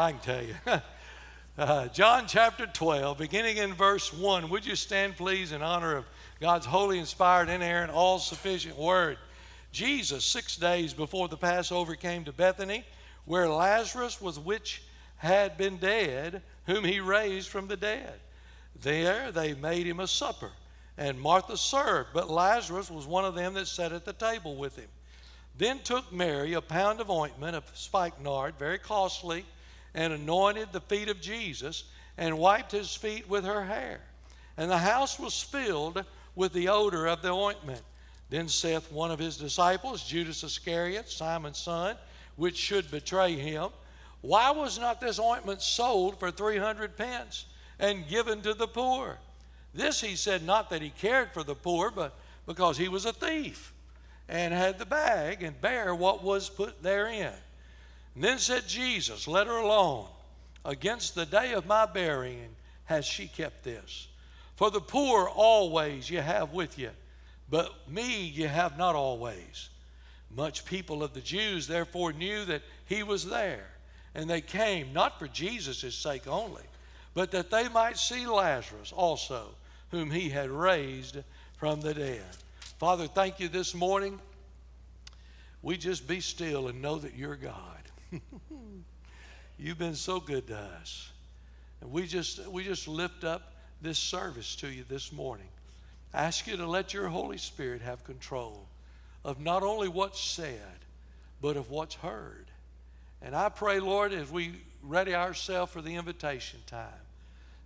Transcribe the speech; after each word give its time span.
I 0.00 0.12
can 0.12 0.20
tell 0.20 0.42
you. 0.42 0.54
Uh, 1.58 1.88
John 1.88 2.24
chapter 2.26 2.64
12, 2.64 3.18
beginning 3.18 3.58
in 3.58 3.74
verse 3.74 4.14
1. 4.14 4.48
Would 4.48 4.64
you 4.64 4.76
stand, 4.76 5.16
please, 5.16 5.52
in 5.52 5.60
honor 5.60 5.94
of 5.94 6.06
God's 6.40 6.64
holy, 6.64 6.98
inspired, 6.98 7.50
inerrant, 7.50 7.92
all 7.92 8.18
sufficient 8.18 8.78
word? 8.78 9.18
Jesus, 9.70 10.24
six 10.24 10.56
days 10.56 10.94
before 10.94 11.28
the 11.28 11.36
Passover, 11.36 11.96
came 11.96 12.24
to 12.24 12.32
Bethany, 12.32 12.86
where 13.26 13.46
Lazarus 13.46 14.22
was, 14.22 14.38
which 14.38 14.82
had 15.16 15.58
been 15.58 15.76
dead, 15.76 16.40
whom 16.64 16.82
he 16.82 16.98
raised 16.98 17.48
from 17.48 17.66
the 17.66 17.76
dead. 17.76 18.20
There 18.80 19.30
they 19.30 19.52
made 19.52 19.86
him 19.86 20.00
a 20.00 20.06
supper, 20.06 20.52
and 20.96 21.20
Martha 21.20 21.58
served, 21.58 22.10
but 22.14 22.30
Lazarus 22.30 22.90
was 22.90 23.06
one 23.06 23.26
of 23.26 23.34
them 23.34 23.52
that 23.54 23.66
sat 23.66 23.92
at 23.92 24.06
the 24.06 24.14
table 24.14 24.56
with 24.56 24.76
him. 24.76 24.88
Then 25.58 25.80
took 25.80 26.10
Mary 26.10 26.54
a 26.54 26.62
pound 26.62 27.02
of 27.02 27.10
ointment 27.10 27.54
of 27.54 27.64
spikenard, 27.74 28.54
very 28.58 28.78
costly 28.78 29.44
and 29.94 30.12
anointed 30.12 30.68
the 30.72 30.80
feet 30.80 31.08
of 31.08 31.20
Jesus 31.20 31.84
and 32.16 32.38
wiped 32.38 32.72
his 32.72 32.94
feet 32.94 33.28
with 33.28 33.44
her 33.44 33.64
hair. 33.64 34.00
And 34.56 34.70
the 34.70 34.78
house 34.78 35.18
was 35.18 35.42
filled 35.42 36.04
with 36.34 36.52
the 36.52 36.68
odor 36.68 37.06
of 37.06 37.22
the 37.22 37.30
ointment. 37.30 37.82
Then 38.28 38.48
saith 38.48 38.92
one 38.92 39.10
of 39.10 39.18
his 39.18 39.36
disciples, 39.36 40.04
Judas 40.04 40.44
Iscariot, 40.44 41.08
Simon's 41.08 41.58
son, 41.58 41.96
which 42.36 42.56
should 42.56 42.90
betray 42.90 43.34
him, 43.34 43.70
Why 44.20 44.50
was 44.50 44.78
not 44.78 45.00
this 45.00 45.18
ointment 45.18 45.62
sold 45.62 46.18
for 46.18 46.30
300 46.30 46.96
pence 46.96 47.46
and 47.78 48.06
given 48.08 48.42
to 48.42 48.54
the 48.54 48.68
poor? 48.68 49.18
This 49.74 50.00
he 50.00 50.16
said 50.16 50.44
not 50.44 50.70
that 50.70 50.82
he 50.82 50.90
cared 50.90 51.32
for 51.32 51.42
the 51.42 51.54
poor, 51.54 51.90
but 51.90 52.14
because 52.46 52.76
he 52.76 52.88
was 52.88 53.04
a 53.04 53.12
thief 53.12 53.72
and 54.28 54.54
had 54.54 54.78
the 54.78 54.86
bag 54.86 55.42
and 55.42 55.60
bare 55.60 55.94
what 55.94 56.22
was 56.22 56.48
put 56.48 56.82
therein. 56.82 57.32
And 58.14 58.24
then 58.24 58.38
said 58.38 58.66
Jesus, 58.66 59.28
Let 59.28 59.46
her 59.46 59.58
alone. 59.58 60.06
Against 60.64 61.14
the 61.14 61.26
day 61.26 61.52
of 61.52 61.66
my 61.66 61.86
burying 61.86 62.54
has 62.84 63.04
she 63.04 63.28
kept 63.28 63.64
this. 63.64 64.08
For 64.56 64.70
the 64.70 64.80
poor 64.80 65.26
always 65.26 66.10
you 66.10 66.20
have 66.20 66.52
with 66.52 66.78
you, 66.78 66.90
but 67.48 67.88
me 67.88 68.26
you 68.26 68.46
have 68.46 68.76
not 68.76 68.94
always. 68.94 69.70
Much 70.30 70.66
people 70.66 71.02
of 71.02 71.14
the 71.14 71.20
Jews 71.20 71.66
therefore 71.66 72.12
knew 72.12 72.44
that 72.44 72.62
he 72.84 73.02
was 73.02 73.24
there, 73.24 73.66
and 74.14 74.28
they 74.28 74.42
came 74.42 74.92
not 74.92 75.18
for 75.18 75.28
Jesus' 75.28 75.94
sake 75.94 76.28
only, 76.28 76.62
but 77.14 77.30
that 77.30 77.50
they 77.50 77.68
might 77.68 77.96
see 77.96 78.26
Lazarus 78.26 78.92
also, 78.92 79.46
whom 79.90 80.10
he 80.10 80.28
had 80.28 80.50
raised 80.50 81.16
from 81.56 81.80
the 81.80 81.94
dead. 81.94 82.22
Father, 82.78 83.06
thank 83.06 83.40
you 83.40 83.48
this 83.48 83.74
morning. 83.74 84.20
We 85.62 85.76
just 85.76 86.06
be 86.06 86.20
still 86.20 86.68
and 86.68 86.82
know 86.82 86.98
that 86.98 87.16
you're 87.16 87.36
God. 87.36 87.79
You've 89.58 89.78
been 89.78 89.94
so 89.94 90.20
good 90.20 90.46
to 90.48 90.58
us. 90.58 91.10
And 91.80 91.90
we 91.90 92.06
just, 92.06 92.46
we 92.48 92.64
just 92.64 92.88
lift 92.88 93.24
up 93.24 93.52
this 93.80 93.98
service 93.98 94.56
to 94.56 94.68
you 94.68 94.84
this 94.88 95.12
morning. 95.12 95.48
Ask 96.12 96.46
you 96.46 96.56
to 96.56 96.66
let 96.66 96.92
your 96.92 97.08
Holy 97.08 97.38
Spirit 97.38 97.82
have 97.82 98.04
control 98.04 98.66
of 99.24 99.40
not 99.40 99.62
only 99.62 99.88
what's 99.88 100.20
said, 100.20 100.84
but 101.40 101.56
of 101.56 101.70
what's 101.70 101.94
heard. 101.94 102.46
And 103.22 103.34
I 103.34 103.48
pray, 103.48 103.80
Lord, 103.80 104.12
as 104.12 104.30
we 104.30 104.54
ready 104.82 105.14
ourselves 105.14 105.72
for 105.72 105.82
the 105.82 105.94
invitation 105.94 106.60
time, 106.66 106.88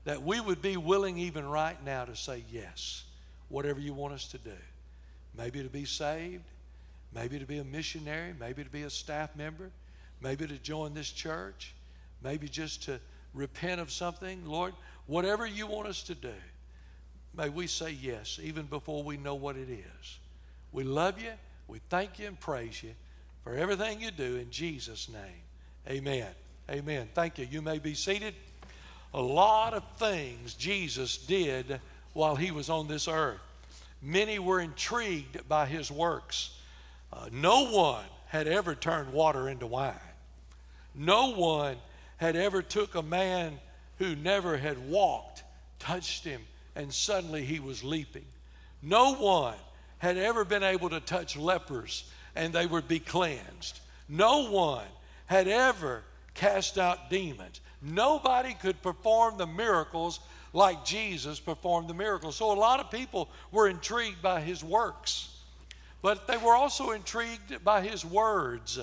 that 0.05 0.23
we 0.23 0.41
would 0.41 0.61
be 0.61 0.77
willing 0.77 1.17
even 1.19 1.47
right 1.47 1.83
now 1.85 2.05
to 2.05 2.15
say 2.15 2.45
yes, 2.53 3.05
whatever 3.49 3.81
you 3.81 3.95
want 3.95 4.15
us 4.15 4.29
to 4.29 4.39
do. 4.39 4.51
Maybe 5.37 5.63
to 5.63 5.69
be 5.69 5.85
saved, 5.85 6.45
maybe 7.15 7.39
to 7.39 7.47
be 7.47 7.59
a 7.59 7.65
missionary, 7.65 8.35
maybe 8.39 8.63
to 8.63 8.71
be 8.71 8.83
a 8.83 8.91
staff 8.91 9.35
member, 9.35 9.71
maybe 10.25 10.47
to 10.47 10.59
join 10.59 10.95
this 10.95 11.11
church, 11.11 11.75
maybe 12.23 12.49
just 12.49 12.83
to 12.85 12.99
repent 13.35 13.79
of 13.81 13.93
something. 13.93 14.45
Lord, 14.47 14.73
whatever 15.07 15.47
you 15.47 15.67
want 15.67 15.87
us 15.87 16.03
to 16.05 16.15
do, 16.15 16.33
may 17.37 17.51
we 17.51 17.67
say 17.67 17.91
yes, 17.91 18.41
even 18.43 18.65
before 18.65 19.05
we 19.05 19.19
know 19.19 19.35
what 19.35 19.57
it 19.57 19.69
is. 19.69 20.19
We 20.73 20.83
love 20.83 21.21
you, 21.21 21.33
we 21.69 21.81
thank 21.91 22.19
you, 22.19 22.27
and 22.27 22.41
praise 22.41 22.83
you 22.83 22.95
for 23.45 23.55
everything 23.55 24.01
you 24.01 24.11
do 24.11 24.37
in 24.37 24.51
Jesus' 24.51 25.11
name. 25.11 25.43
Amen. 25.89 26.29
Amen. 26.71 27.07
Thank 27.13 27.39
you. 27.39 27.47
You 27.51 27.61
may 27.61 27.79
be 27.79 27.93
seated. 27.95 28.35
A 29.13 29.21
lot 29.21 29.75
of 29.75 29.85
things 29.99 30.55
Jesus 30.55 31.19
did 31.19 31.81
while 32.15 32.35
he 32.35 32.51
was 32.51 32.71
on 32.71 32.89
this 32.89 33.07
earth. 33.07 33.41
Many 34.01 34.39
were 34.39 34.61
intrigued 34.61 35.47
by 35.49 35.67
his 35.67 35.91
works. 35.91 36.59
Uh, 37.13 37.29
no 37.31 37.71
one 37.71 38.05
had 38.27 38.49
ever 38.49 38.75
turned 38.75 39.13
water 39.13 39.49
into 39.49 39.67
wine. 39.67 39.95
No 40.95 41.33
one 41.33 41.77
had 42.19 42.37
ever 42.37 42.63
took 42.63 42.95
a 42.95 43.03
man 43.03 43.59
who 43.99 44.15
never 44.17 44.57
had 44.57 44.89
walked, 44.89 45.43
touched 45.79 46.25
him, 46.25 46.43
and 46.75 46.93
suddenly 46.93 47.45
he 47.45 47.61
was 47.61 47.85
leaping. 47.85 48.25
No 48.83 49.15
one 49.15 49.57
had 49.99 50.17
ever 50.17 50.45
been 50.45 50.63
able 50.63 50.91
to 50.91 51.01
touch 51.01 51.37
lepers 51.37 52.05
and 52.37 52.53
they 52.53 52.67
would 52.67 52.89
be 52.89 52.99
cleansed. 52.99 53.81
No 54.09 54.51
one 54.51 54.87
had 55.27 55.49
ever 55.49 56.03
cast 56.35 56.79
out 56.79 57.11
demons. 57.11 57.61
Nobody 57.81 58.55
could 58.55 58.83
perform 58.83 59.39
the 59.39 59.47
miracles 59.47 60.21
like 60.53 60.85
Jesus 60.85 61.41
performed 61.41 61.89
the 61.89 61.95
miracles. 61.95 62.37
So 62.37 62.53
a 62.53 62.55
lot 62.55 62.81
of 62.81 62.91
people 62.91 63.29
were 63.51 63.69
intrigued 63.69 64.23
by 64.23 64.41
his 64.41 64.63
works, 64.63 65.31
but 66.03 66.27
they 66.27 66.37
were 66.37 66.55
also 66.55 66.91
intrigued 66.91 67.65
by 67.65 67.81
his 67.83 68.05
words 68.05 68.79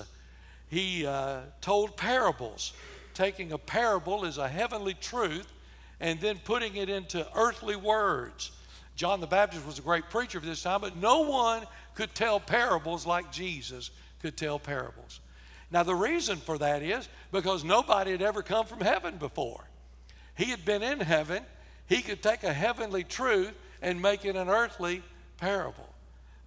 he 0.72 1.04
uh, 1.04 1.40
told 1.60 1.98
parables, 1.98 2.72
taking 3.12 3.52
a 3.52 3.58
parable 3.58 4.24
as 4.24 4.38
a 4.38 4.48
heavenly 4.48 4.94
truth 4.94 5.46
and 6.00 6.18
then 6.18 6.40
putting 6.42 6.76
it 6.76 6.88
into 6.88 7.28
earthly 7.36 7.76
words. 7.76 8.52
John 8.96 9.20
the 9.20 9.26
Baptist 9.26 9.66
was 9.66 9.78
a 9.78 9.82
great 9.82 10.08
preacher 10.08 10.38
of 10.38 10.46
this 10.46 10.62
time, 10.62 10.80
but 10.80 10.96
no 10.96 11.20
one 11.28 11.64
could 11.94 12.14
tell 12.14 12.40
parables 12.40 13.04
like 13.04 13.30
Jesus 13.30 13.90
could 14.22 14.34
tell 14.34 14.58
parables. 14.58 15.20
Now, 15.70 15.82
the 15.82 15.94
reason 15.94 16.38
for 16.38 16.56
that 16.56 16.82
is 16.82 17.06
because 17.32 17.64
nobody 17.64 18.12
had 18.12 18.22
ever 18.22 18.42
come 18.42 18.64
from 18.64 18.80
heaven 18.80 19.18
before. 19.18 19.64
He 20.38 20.46
had 20.46 20.64
been 20.64 20.82
in 20.82 21.00
heaven, 21.00 21.44
he 21.86 22.00
could 22.00 22.22
take 22.22 22.44
a 22.44 22.52
heavenly 22.52 23.04
truth 23.04 23.52
and 23.82 24.00
make 24.00 24.24
it 24.24 24.36
an 24.36 24.48
earthly 24.48 25.02
parable. 25.36 25.91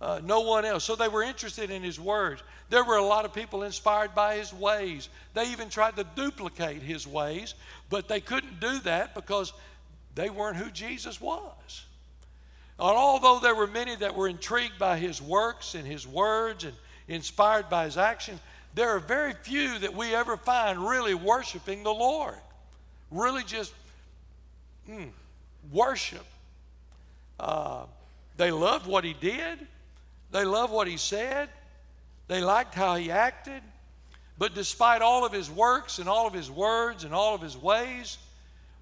Uh, 0.02 0.20
no 0.24 0.42
one 0.42 0.66
else. 0.66 0.84
So 0.84 0.96
they 0.96 1.08
were 1.08 1.24
interested 1.24 1.72
in 1.72 1.82
his 1.82 2.00
words. 2.00 2.44
There 2.70 2.84
were 2.84 2.98
a 2.98 3.06
lot 3.06 3.26
of 3.26 3.34
people 3.34 3.64
inspired 3.64 4.14
by 4.14 4.36
his 4.36 4.54
ways. 4.54 5.10
They 5.34 5.52
even 5.52 5.70
tried 5.70 5.96
to 5.96 6.06
duplicate 6.16 6.82
his 6.82 7.08
ways, 7.08 7.54
but 7.90 8.08
they 8.08 8.20
couldn't 8.20 8.60
do 8.60 8.80
that 8.80 9.16
because 9.16 9.54
they 10.16 10.30
weren't 10.30 10.58
who 10.58 10.70
Jesus 10.72 11.22
was. 11.22 11.86
And 12.78 12.98
although 12.98 13.40
there 13.40 13.56
were 13.56 13.68
many 13.68 13.96
that 13.98 14.16
were 14.16 14.28
intrigued 14.28 14.78
by 14.78 14.98
his 14.98 15.22
works 15.22 15.76
and 15.76 15.88
his 15.88 16.06
words 16.06 16.66
and 16.66 16.74
inspired 17.08 17.70
by 17.70 17.86
his 17.86 17.98
action, 17.98 18.40
there 18.74 18.90
are 18.90 19.00
very 19.00 19.34
few 19.34 19.80
that 19.80 19.96
we 19.96 20.14
ever 20.14 20.36
find 20.36 20.86
really 20.86 21.14
worshiping 21.14 21.84
the 21.84 21.94
Lord. 21.94 22.36
Really 23.12 23.44
just 23.44 23.74
mm, 24.90 25.10
worship. 25.72 26.26
Uh, 27.40 27.86
they 28.36 28.52
loved 28.52 28.88
what 28.88 29.06
he 29.06 29.14
did, 29.14 29.60
they 30.32 30.46
loved 30.46 30.74
what 30.74 30.88
he 30.88 30.98
said, 30.98 31.50
they 32.28 32.42
liked 32.42 32.74
how 32.74 32.96
he 32.96 33.12
acted. 33.12 33.62
But 34.38 34.54
despite 34.54 35.02
all 35.02 35.26
of 35.26 35.32
his 35.32 35.50
works 35.50 36.00
and 36.00 36.10
all 36.10 36.28
of 36.28 36.34
his 36.34 36.52
words 36.52 37.04
and 37.04 37.14
all 37.14 37.36
of 37.36 37.42
his 37.42 37.56
ways, 37.56 38.18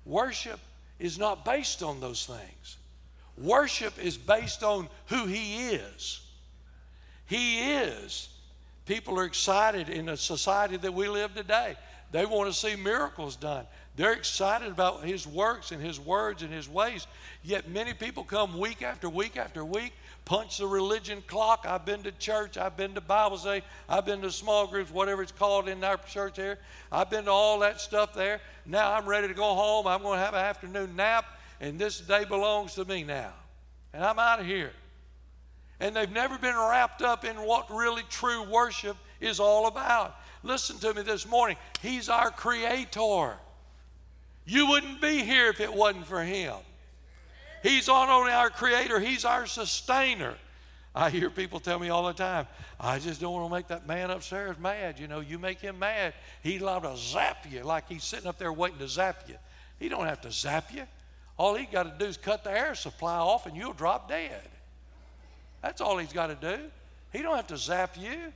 worship 0.06 0.60
is 1.00 1.20
not 1.20 1.46
based 1.46 1.84
on 1.84 2.00
those 2.00 2.26
things. 2.26 2.78
Worship 3.38 3.94
is 4.04 4.18
based 4.18 4.64
on 4.64 4.88
who 5.08 5.26
he 5.26 5.70
is. 5.70 6.22
He 7.26 7.72
is. 7.74 8.30
People 8.86 9.20
are 9.20 9.26
excited 9.26 9.90
in 9.90 10.10
a 10.10 10.18
society 10.18 10.78
that 10.78 10.94
we 10.94 11.08
live 11.08 11.34
today. 11.34 11.76
They 12.12 12.26
want 12.26 12.52
to 12.52 12.58
see 12.58 12.76
miracles 12.76 13.36
done. 13.36 13.66
They're 13.96 14.14
excited 14.14 14.70
about 14.70 15.04
his 15.04 15.28
works 15.28 15.72
and 15.72 15.82
his 15.82 16.00
words 16.00 16.42
and 16.42 16.52
his 16.52 16.68
ways. 16.68 17.06
Yet 17.44 17.70
many 17.70 17.94
people 17.94 18.24
come 18.24 18.58
week 18.58 18.82
after 18.82 19.08
week 19.08 19.38
after 19.38 19.64
week 19.64 19.94
punch 20.26 20.58
the 20.58 20.68
religion 20.68 21.24
clock. 21.28 21.66
I've 21.68 21.86
been 21.86 22.04
to 22.04 22.12
church. 22.14 22.58
I've 22.58 22.78
been 22.78 22.94
to 22.96 23.02
Bible 23.02 23.38
study. 23.38 23.64
I've 23.90 24.06
been 24.06 24.22
to 24.22 24.32
small 24.32 24.68
groups, 24.68 24.92
whatever 24.92 25.22
it's 25.22 25.32
called 25.32 25.68
in 25.68 25.84
our 25.84 25.98
church 25.98 26.38
here. 26.38 26.60
I've 26.92 27.10
been 27.10 27.26
to 27.26 27.32
all 27.32 27.60
that 27.60 27.82
stuff 27.82 28.14
there. 28.14 28.40
Now 28.66 28.94
I'm 28.94 29.08
ready 29.08 29.28
to 29.28 29.34
go 29.34 29.54
home. 29.54 29.88
I'm 29.88 30.02
going 30.02 30.20
to 30.20 30.26
have 30.26 30.34
an 30.34 30.40
afternoon 30.40 30.96
nap, 30.96 31.26
and 31.60 31.78
this 31.78 32.00
day 32.00 32.26
belongs 32.26 32.76
to 32.76 32.86
me 32.86 33.04
now. 33.04 33.34
And 33.94 34.04
I'm 34.04 34.20
out 34.20 34.40
of 34.40 34.46
here. 34.46 34.72
And 35.80 35.96
they've 35.96 36.12
never 36.12 36.38
been 36.38 36.56
wrapped 36.56 37.02
up 37.02 37.26
in 37.26 37.36
what 37.36 37.70
really 37.70 38.04
true 38.10 38.44
worship 38.44 38.96
is 39.20 39.40
all 39.40 39.68
about. 39.68 40.16
Listen 40.42 40.78
to 40.80 40.94
me 40.94 41.02
this 41.02 41.28
morning. 41.28 41.58
He's 41.82 42.10
our 42.10 42.32
creator. 42.32 43.38
You 44.46 44.68
wouldn't 44.68 45.02
be 45.02 45.20
here 45.20 45.48
if 45.48 45.60
it 45.60 45.74
wasn't 45.74 46.06
for 46.06 46.24
Him. 46.24 46.56
He's 47.62 47.88
not 47.88 48.10
only 48.10 48.32
our 48.32 48.50
creator, 48.50 49.00
He's 49.00 49.26
our 49.26 49.46
sustainer. 49.46 50.36
I 50.96 51.10
hear 51.10 51.30
people 51.30 51.60
tell 51.60 51.80
me 51.80 51.90
all 51.90 52.06
the 52.06 52.14
time, 52.14 52.46
I 52.80 53.00
just 53.00 53.20
don't 53.20 53.34
want 53.34 53.50
to 53.50 53.56
make 53.56 53.68
that 53.70 53.88
man 53.88 54.12
upstairs 54.12 54.58
mad. 54.60 55.00
You 55.00 55.08
know, 55.08 55.22
you 55.22 55.40
make 55.40 55.60
him 55.60 55.80
mad, 55.80 56.14
he's 56.44 56.62
liable 56.62 56.92
to 56.92 56.98
zap 56.98 57.48
you 57.50 57.64
like 57.64 57.90
he's 57.90 58.04
sitting 58.04 58.28
up 58.28 58.38
there 58.38 58.54
waiting 58.54 58.78
to 58.78 58.88
zap 58.88 59.24
you. 59.28 59.36
He 59.80 59.90
don't 59.90 60.06
have 60.06 60.22
to 60.22 60.32
zap 60.32 60.72
you. 60.72 60.84
All 61.36 61.56
he 61.56 61.66
got 61.66 61.84
to 61.84 61.94
do 61.98 62.06
is 62.06 62.18
cut 62.18 62.44
the 62.44 62.52
air 62.52 62.76
supply 62.76 63.18
off 63.18 63.48
and 63.48 63.58
you'll 63.58 63.74
drop 63.74 64.08
dead. 64.08 64.48
That's 65.64 65.82
all 65.82 65.98
he's 65.98 66.14
got 66.14 66.28
to 66.28 66.36
do. 66.36 66.64
He 67.12 67.24
don't 67.24 67.36
have 67.36 67.48
to 67.48 67.58
zap 67.58 67.98
you. 67.98 68.32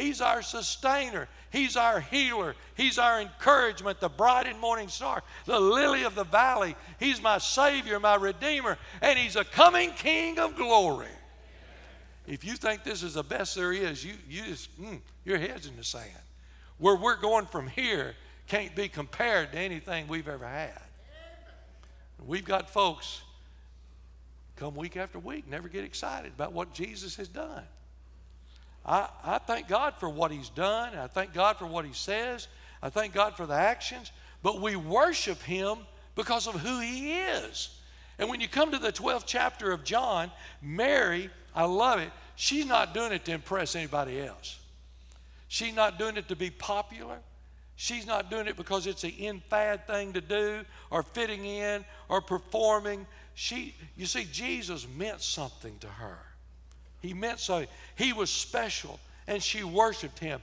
He's 0.00 0.22
our 0.22 0.40
sustainer. 0.40 1.28
He's 1.50 1.76
our 1.76 2.00
healer. 2.00 2.54
He's 2.74 2.98
our 2.98 3.20
encouragement, 3.20 4.00
the 4.00 4.08
bright 4.08 4.46
and 4.46 4.58
morning 4.58 4.88
star, 4.88 5.22
the 5.44 5.60
lily 5.60 6.04
of 6.04 6.14
the 6.14 6.24
valley. 6.24 6.74
He's 6.98 7.20
my 7.20 7.36
Savior, 7.36 8.00
my 8.00 8.14
Redeemer, 8.14 8.78
and 9.02 9.18
He's 9.18 9.36
a 9.36 9.44
coming 9.44 9.90
King 9.90 10.38
of 10.38 10.56
glory. 10.56 11.08
If 12.26 12.44
you 12.44 12.54
think 12.54 12.82
this 12.82 13.02
is 13.02 13.14
the 13.14 13.22
best 13.22 13.54
there 13.54 13.72
is, 13.72 14.02
you, 14.02 14.14
you 14.28 14.44
just, 14.44 14.80
mm, 14.80 15.00
your 15.24 15.36
head's 15.36 15.66
in 15.66 15.76
the 15.76 15.84
sand. 15.84 16.06
Where 16.78 16.96
we're 16.96 17.20
going 17.20 17.46
from 17.46 17.66
here 17.66 18.14
can't 18.46 18.74
be 18.74 18.88
compared 18.88 19.52
to 19.52 19.58
anything 19.58 20.08
we've 20.08 20.28
ever 20.28 20.46
had. 20.46 20.80
We've 22.24 22.44
got 22.44 22.70
folks 22.70 23.20
come 24.56 24.74
week 24.74 24.96
after 24.96 25.18
week, 25.18 25.46
never 25.46 25.68
get 25.68 25.84
excited 25.84 26.32
about 26.34 26.52
what 26.52 26.72
Jesus 26.72 27.16
has 27.16 27.28
done. 27.28 27.64
I, 28.90 29.08
I 29.22 29.38
thank 29.38 29.68
God 29.68 29.94
for 29.94 30.08
what 30.08 30.32
He's 30.32 30.48
done. 30.48 30.98
I 30.98 31.06
thank 31.06 31.32
God 31.32 31.56
for 31.56 31.66
what 31.66 31.84
He 31.84 31.92
says. 31.92 32.48
I 32.82 32.90
thank 32.90 33.14
God 33.14 33.36
for 33.36 33.46
the 33.46 33.54
actions. 33.54 34.10
But 34.42 34.60
we 34.60 34.74
worship 34.74 35.40
Him 35.42 35.78
because 36.16 36.48
of 36.48 36.54
who 36.54 36.80
He 36.80 37.12
is. 37.12 37.78
And 38.18 38.28
when 38.28 38.40
you 38.40 38.48
come 38.48 38.72
to 38.72 38.80
the 38.80 38.90
12th 38.90 39.22
chapter 39.26 39.70
of 39.70 39.84
John, 39.84 40.32
Mary, 40.60 41.30
I 41.54 41.66
love 41.66 42.00
it, 42.00 42.10
she's 42.34 42.66
not 42.66 42.92
doing 42.92 43.12
it 43.12 43.24
to 43.26 43.32
impress 43.32 43.76
anybody 43.76 44.20
else. 44.20 44.58
She's 45.46 45.74
not 45.74 45.96
doing 45.96 46.16
it 46.16 46.26
to 46.26 46.34
be 46.34 46.50
popular. 46.50 47.18
She's 47.76 48.08
not 48.08 48.28
doing 48.28 48.48
it 48.48 48.56
because 48.56 48.88
it's 48.88 49.04
an 49.04 49.10
in 49.10 49.38
fad 49.38 49.86
thing 49.86 50.14
to 50.14 50.20
do 50.20 50.64
or 50.90 51.04
fitting 51.04 51.44
in 51.44 51.84
or 52.08 52.20
performing. 52.20 53.06
She, 53.34 53.76
you 53.96 54.06
see, 54.06 54.26
Jesus 54.32 54.84
meant 54.96 55.20
something 55.20 55.78
to 55.78 55.86
her. 55.86 56.18
He 57.00 57.14
meant 57.14 57.40
so. 57.40 57.66
He 57.96 58.12
was 58.12 58.30
special, 58.30 59.00
and 59.26 59.42
she 59.42 59.64
worshiped 59.64 60.18
him. 60.18 60.40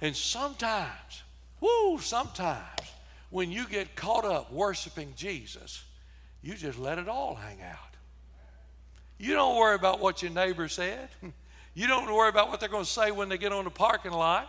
And 0.00 0.14
sometimes, 0.14 1.22
whoo, 1.60 1.98
sometimes 1.98 2.80
when 3.30 3.50
you 3.50 3.66
get 3.66 3.96
caught 3.96 4.24
up 4.24 4.52
worshiping 4.52 5.12
Jesus, 5.16 5.84
you 6.42 6.54
just 6.54 6.78
let 6.78 6.98
it 6.98 7.08
all 7.08 7.34
hang 7.34 7.62
out. 7.62 7.78
You 9.18 9.34
don't 9.34 9.56
worry 9.56 9.74
about 9.74 10.00
what 10.00 10.22
your 10.22 10.30
neighbor 10.32 10.68
said. 10.68 11.08
You 11.76 11.88
don't 11.88 12.06
worry 12.06 12.28
about 12.28 12.50
what 12.50 12.60
they're 12.60 12.68
going 12.68 12.84
to 12.84 12.88
say 12.88 13.10
when 13.10 13.28
they 13.28 13.36
get 13.36 13.52
on 13.52 13.64
the 13.64 13.70
parking 13.70 14.12
lot. 14.12 14.48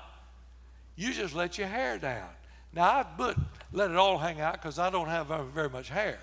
You 0.96 1.12
just 1.12 1.34
let 1.34 1.58
your 1.58 1.66
hair 1.68 1.98
down. 1.98 2.30
Now, 2.72 2.84
I 2.84 3.06
would 3.18 3.36
let 3.74 3.90
it 3.90 3.98
all 3.98 4.20
hang 4.20 4.42
out 4.42 4.54
because 4.54 4.78
I 4.78 4.92
don't 4.92 5.08
have 5.08 5.28
very 5.52 5.70
much 5.70 5.90
hair. 5.90 6.20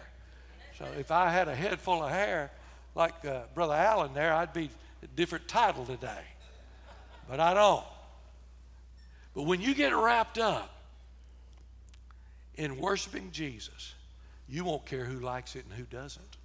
So 0.79 0.87
if 0.97 1.11
I 1.11 1.29
had 1.31 1.49
a 1.49 1.55
head 1.57 1.81
full 1.81 2.05
of 2.05 2.11
hair 2.11 2.53
like 2.95 3.25
uh, 3.25 3.41
Brother 3.53 3.75
Allen 3.75 4.15
there, 4.15 4.33
I'd 4.33 4.53
be 4.53 4.71
different 5.07 5.49
title 5.49 5.85
today. 5.85 6.25
But 7.29 7.41
I 7.41 7.55
don't. 7.55 7.85
But 9.35 9.45
when 9.45 9.61
you 9.61 9.75
get 9.75 9.95
wrapped 9.95 10.39
up 10.39 10.75
in 12.57 12.79
worshiping 12.79 13.31
Jesus, 13.33 13.95
you 14.49 14.65
won't 14.65 14.85
care 14.85 15.05
who 15.05 15.21
likes 15.21 15.57
it 15.57 15.65
and 15.65 15.75
who 15.75 15.85
doesn't. 15.85 16.37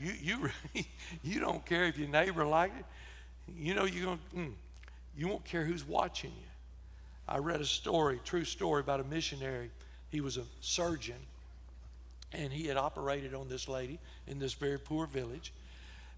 You, 0.00 0.12
you, 0.20 0.50
you, 0.74 0.84
you 1.22 1.40
don't 1.40 1.64
care 1.64 1.84
if 1.84 1.98
your 1.98 2.08
neighbor 2.08 2.44
likes 2.44 2.74
it. 2.78 2.84
You 3.56 3.74
know 3.74 3.84
you're 3.84 4.04
going 4.04 4.18
mm, 4.36 4.52
you 5.16 5.28
won't 5.28 5.44
care 5.44 5.64
who's 5.64 5.86
watching 5.86 6.30
you. 6.30 6.48
I 7.26 7.38
read 7.38 7.60
a 7.60 7.64
story, 7.64 8.20
true 8.24 8.44
story 8.44 8.80
about 8.80 9.00
a 9.00 9.04
missionary. 9.04 9.70
He 10.10 10.20
was 10.20 10.36
a 10.36 10.44
surgeon 10.60 11.16
and 12.32 12.52
he 12.52 12.66
had 12.66 12.76
operated 12.76 13.34
on 13.34 13.48
this 13.48 13.68
lady 13.68 13.98
in 14.26 14.38
this 14.38 14.54
very 14.54 14.78
poor 14.78 15.06
village. 15.06 15.52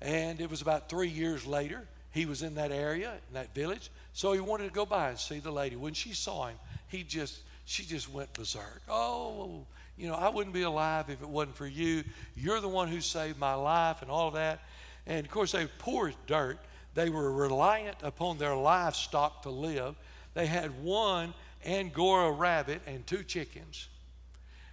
And 0.01 0.41
it 0.41 0.51
was 0.51 0.63
about 0.63 0.89
three 0.89 1.09
years 1.09 1.47
later, 1.47 1.87
he 2.11 2.27
was 2.27 2.43
in 2.43 2.55
that 2.55 2.73
area, 2.73 3.13
in 3.29 3.35
that 3.35 3.55
village. 3.55 3.91
So 4.13 4.33
he 4.33 4.41
wanted 4.41 4.69
to 4.69 4.73
go 4.73 4.87
by 4.87 5.11
and 5.11 5.19
see 5.19 5.39
the 5.39 5.53
lady. 5.53 5.77
When 5.77 5.95
she 5.95 6.13
saw 6.13 6.47
him, 6.47 6.57
he 6.89 7.03
just, 7.03 7.41
she 7.65 7.85
just 7.85 8.13
went 8.13 8.33
berserk. 8.33 8.83
Oh, 8.89 9.67
you 9.97 10.09
know, 10.09 10.15
I 10.15 10.29
wouldn't 10.31 10.55
be 10.55 10.63
alive 10.63 11.11
if 11.11 11.21
it 11.21 11.29
wasn't 11.29 11.57
for 11.57 11.67
you. 11.67 12.03
You're 12.35 12.61
the 12.61 12.69
one 12.69 12.89
who 12.89 13.01
saved 13.01 13.39
my 13.39 13.55
life 13.55 14.03
and 14.03 14.11
all 14.11 14.29
of 14.29 14.35
that. 14.35 14.61
And 15.07 15.25
of 15.25 15.31
course, 15.31 15.53
they 15.53 15.65
were 15.65 15.71
poor 15.79 16.09
as 16.09 16.15
dirt. 16.27 16.59
They 16.95 17.11
were 17.11 17.31
reliant 17.31 17.99
upon 18.03 18.39
their 18.39 18.55
livestock 18.57 19.43
to 19.43 19.51
live. 19.51 19.95
They 20.35 20.47
had 20.47 20.83
one 20.83 21.35
Angora 21.65 22.33
rabbit 22.33 22.81
and 22.87 23.07
two 23.07 23.23
chickens. 23.23 23.89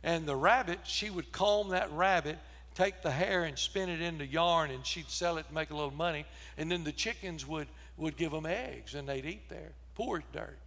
And 0.03 0.25
the 0.25 0.35
rabbit, 0.35 0.79
she 0.83 1.09
would 1.09 1.31
comb 1.31 1.69
that 1.69 1.91
rabbit 1.91 2.37
take 2.77 3.01
the 3.01 3.11
hair 3.11 3.43
and 3.43 3.57
spin 3.57 3.89
it 3.89 4.01
into 4.01 4.25
yarn 4.25 4.69
and 4.69 4.85
she'd 4.85 5.09
sell 5.09 5.37
it 5.37 5.47
to 5.47 5.53
make 5.53 5.71
a 5.71 5.73
little 5.73 5.91
money. 5.91 6.25
And 6.57 6.71
then 6.71 6.83
the 6.83 6.91
chickens 6.91 7.45
would, 7.47 7.67
would 7.97 8.15
give 8.17 8.31
them 8.31 8.45
eggs 8.45 8.93
and 8.93 9.09
they'd 9.09 9.25
eat 9.25 9.49
there. 9.49 9.71
Poor 9.95 10.21
dirt. 10.31 10.59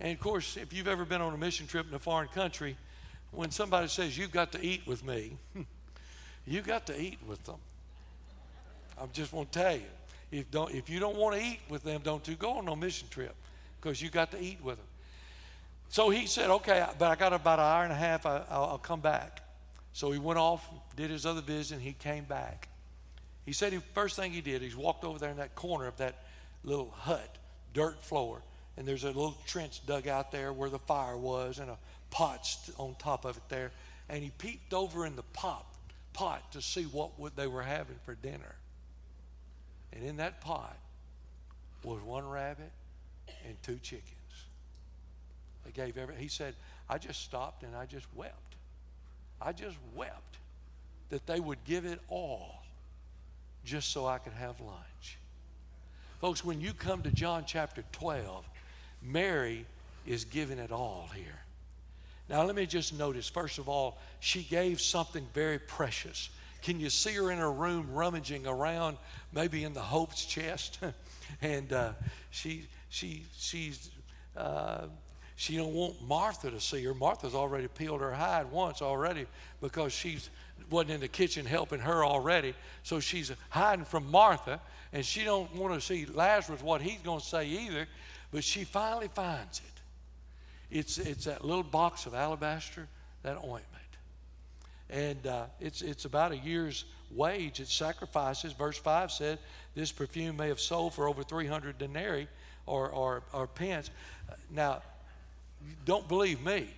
And 0.00 0.12
of 0.12 0.18
course, 0.18 0.56
if 0.56 0.72
you've 0.72 0.88
ever 0.88 1.04
been 1.04 1.20
on 1.20 1.34
a 1.34 1.36
mission 1.36 1.66
trip 1.66 1.86
in 1.86 1.94
a 1.94 1.98
foreign 1.98 2.28
country, 2.28 2.74
when 3.32 3.50
somebody 3.50 3.86
says, 3.88 4.16
You've 4.16 4.32
got 4.32 4.52
to 4.52 4.64
eat 4.64 4.86
with 4.86 5.04
me, 5.04 5.36
you've 6.46 6.66
got 6.66 6.86
to 6.86 6.98
eat 6.98 7.18
with 7.28 7.44
them. 7.44 7.58
I 8.98 9.04
just 9.12 9.32
want 9.32 9.52
to 9.52 9.58
tell 9.58 9.74
you. 9.74 9.82
If, 10.32 10.50
don't, 10.50 10.72
if 10.74 10.88
you 10.88 11.00
don't 11.00 11.16
want 11.16 11.36
to 11.36 11.44
eat 11.44 11.60
with 11.68 11.82
them, 11.82 12.00
don't 12.02 12.26
you 12.26 12.34
go 12.34 12.52
on 12.52 12.64
no 12.64 12.76
mission 12.76 13.08
trip 13.10 13.34
because 13.80 14.00
you 14.00 14.08
got 14.08 14.30
to 14.30 14.40
eat 14.40 14.58
with 14.62 14.76
them. 14.76 14.86
So 15.90 16.08
he 16.08 16.26
said, 16.26 16.48
Okay, 16.50 16.86
but 16.98 17.10
I 17.10 17.14
got 17.14 17.34
about 17.34 17.58
an 17.58 17.66
hour 17.66 17.82
and 17.84 17.92
a 17.92 17.96
half, 17.96 18.24
I, 18.24 18.42
will 18.58 18.78
come 18.78 19.00
back. 19.00 19.42
So 19.92 20.12
he 20.12 20.18
went 20.18 20.38
off, 20.38 20.66
did 20.96 21.10
his 21.10 21.26
other 21.26 21.40
visit, 21.40 21.74
and 21.74 21.82
he 21.82 21.92
came 21.92 22.24
back. 22.24 22.68
He 23.44 23.52
said, 23.52 23.72
the 23.72 23.80
first 23.94 24.16
thing 24.16 24.32
he 24.32 24.40
did, 24.40 24.62
he's 24.62 24.76
walked 24.76 25.04
over 25.04 25.18
there 25.18 25.30
in 25.30 25.38
that 25.38 25.54
corner 25.54 25.86
of 25.86 25.96
that 25.98 26.24
little 26.62 26.90
hut, 26.90 27.38
dirt 27.72 28.02
floor, 28.02 28.42
and 28.76 28.86
there's 28.86 29.04
a 29.04 29.08
little 29.08 29.36
trench 29.46 29.84
dug 29.86 30.06
out 30.06 30.30
there 30.30 30.52
where 30.52 30.70
the 30.70 30.78
fire 30.78 31.16
was, 31.16 31.58
and 31.58 31.70
a 31.70 31.78
pot 32.10 32.46
on 32.78 32.94
top 32.98 33.24
of 33.24 33.36
it 33.36 33.42
there. 33.48 33.72
And 34.08 34.22
he 34.22 34.30
peeped 34.30 34.74
over 34.74 35.06
in 35.06 35.16
the 35.16 35.22
pot, 35.22 35.66
pot 36.12 36.52
to 36.52 36.62
see 36.62 36.84
what 36.84 37.36
they 37.36 37.46
were 37.46 37.62
having 37.62 37.96
for 38.04 38.14
dinner. 38.14 38.56
And 39.92 40.04
in 40.04 40.16
that 40.18 40.40
pot 40.40 40.76
was 41.82 42.00
one 42.02 42.28
rabbit 42.28 42.70
and 43.46 43.56
two 43.62 43.78
chickens. 43.82 44.06
They 45.64 45.70
gave 45.72 45.96
every. 45.96 46.16
He 46.16 46.28
said, 46.28 46.54
"I 46.88 46.98
just 46.98 47.22
stopped 47.22 47.62
and 47.62 47.76
I 47.76 47.86
just 47.86 48.06
wept." 48.14 48.56
I 49.40 49.52
just 49.52 49.76
wept 49.94 50.36
that 51.10 51.26
they 51.26 51.40
would 51.40 51.62
give 51.64 51.84
it 51.84 52.00
all 52.08 52.62
just 53.64 53.90
so 53.92 54.06
I 54.06 54.18
could 54.18 54.32
have 54.32 54.60
lunch. 54.60 55.18
Folks, 56.20 56.44
when 56.44 56.60
you 56.60 56.72
come 56.72 57.02
to 57.02 57.10
John 57.10 57.44
chapter 57.46 57.84
12, 57.92 58.44
Mary 59.02 59.66
is 60.06 60.24
giving 60.24 60.58
it 60.58 60.72
all 60.72 61.08
here. 61.14 61.40
Now, 62.28 62.44
let 62.44 62.54
me 62.54 62.64
just 62.64 62.96
notice 62.96 63.28
first 63.28 63.58
of 63.58 63.68
all, 63.68 63.98
she 64.20 64.42
gave 64.42 64.80
something 64.80 65.26
very 65.34 65.58
precious. 65.58 66.30
Can 66.62 66.78
you 66.78 66.90
see 66.90 67.14
her 67.14 67.30
in 67.30 67.38
her 67.38 67.50
room 67.50 67.88
rummaging 67.92 68.46
around, 68.46 68.98
maybe 69.32 69.64
in 69.64 69.72
the 69.72 69.80
Hope's 69.80 70.24
chest? 70.24 70.78
and 71.42 71.72
uh, 71.72 71.92
she, 72.30 72.66
she, 72.88 73.24
she's 73.36 73.90
uh, 74.36 74.86
she 75.40 75.56
don't 75.56 75.72
want 75.72 75.94
Martha 76.06 76.50
to 76.50 76.60
see 76.60 76.84
her. 76.84 76.92
Martha's 76.92 77.34
already 77.34 77.66
peeled 77.66 78.02
her 78.02 78.12
hide 78.12 78.50
once 78.52 78.82
already 78.82 79.24
because 79.62 79.90
she's 79.90 80.28
wasn't 80.70 80.92
in 80.92 81.00
the 81.00 81.08
kitchen 81.08 81.46
helping 81.46 81.80
her 81.80 82.04
already. 82.04 82.54
So 82.82 83.00
she's 83.00 83.32
hiding 83.48 83.84
from 83.84 84.10
Martha, 84.10 84.60
and 84.92 85.04
she 85.04 85.24
don't 85.24 85.54
want 85.54 85.74
to 85.74 85.80
see 85.80 86.06
Lazarus 86.06 86.62
what 86.62 86.80
he's 86.80 87.00
going 87.00 87.20
to 87.20 87.26
say 87.26 87.46
either. 87.46 87.86
But 88.32 88.44
she 88.44 88.64
finally 88.64 89.08
finds 89.08 89.58
it. 89.58 90.78
It's 90.78 90.98
it's 90.98 91.24
that 91.24 91.44
little 91.44 91.64
box 91.64 92.06
of 92.06 92.14
alabaster, 92.14 92.86
that 93.22 93.36
ointment, 93.38 93.64
and 94.88 95.26
uh, 95.26 95.44
it's 95.60 95.82
it's 95.82 96.04
about 96.04 96.30
a 96.30 96.36
year's 96.36 96.84
wage. 97.10 97.58
It 97.58 97.66
sacrifices. 97.66 98.52
Verse 98.52 98.78
five 98.78 99.10
said 99.10 99.40
this 99.74 99.90
perfume 99.90 100.36
may 100.36 100.46
have 100.46 100.60
sold 100.60 100.94
for 100.94 101.08
over 101.08 101.24
three 101.24 101.48
hundred 101.48 101.78
denarii 101.78 102.28
or 102.66 102.88
or, 102.90 103.22
or 103.32 103.48
pence. 103.48 103.90
Now 104.48 104.82
don't 105.84 106.06
believe 106.06 106.40
me. 106.40 106.68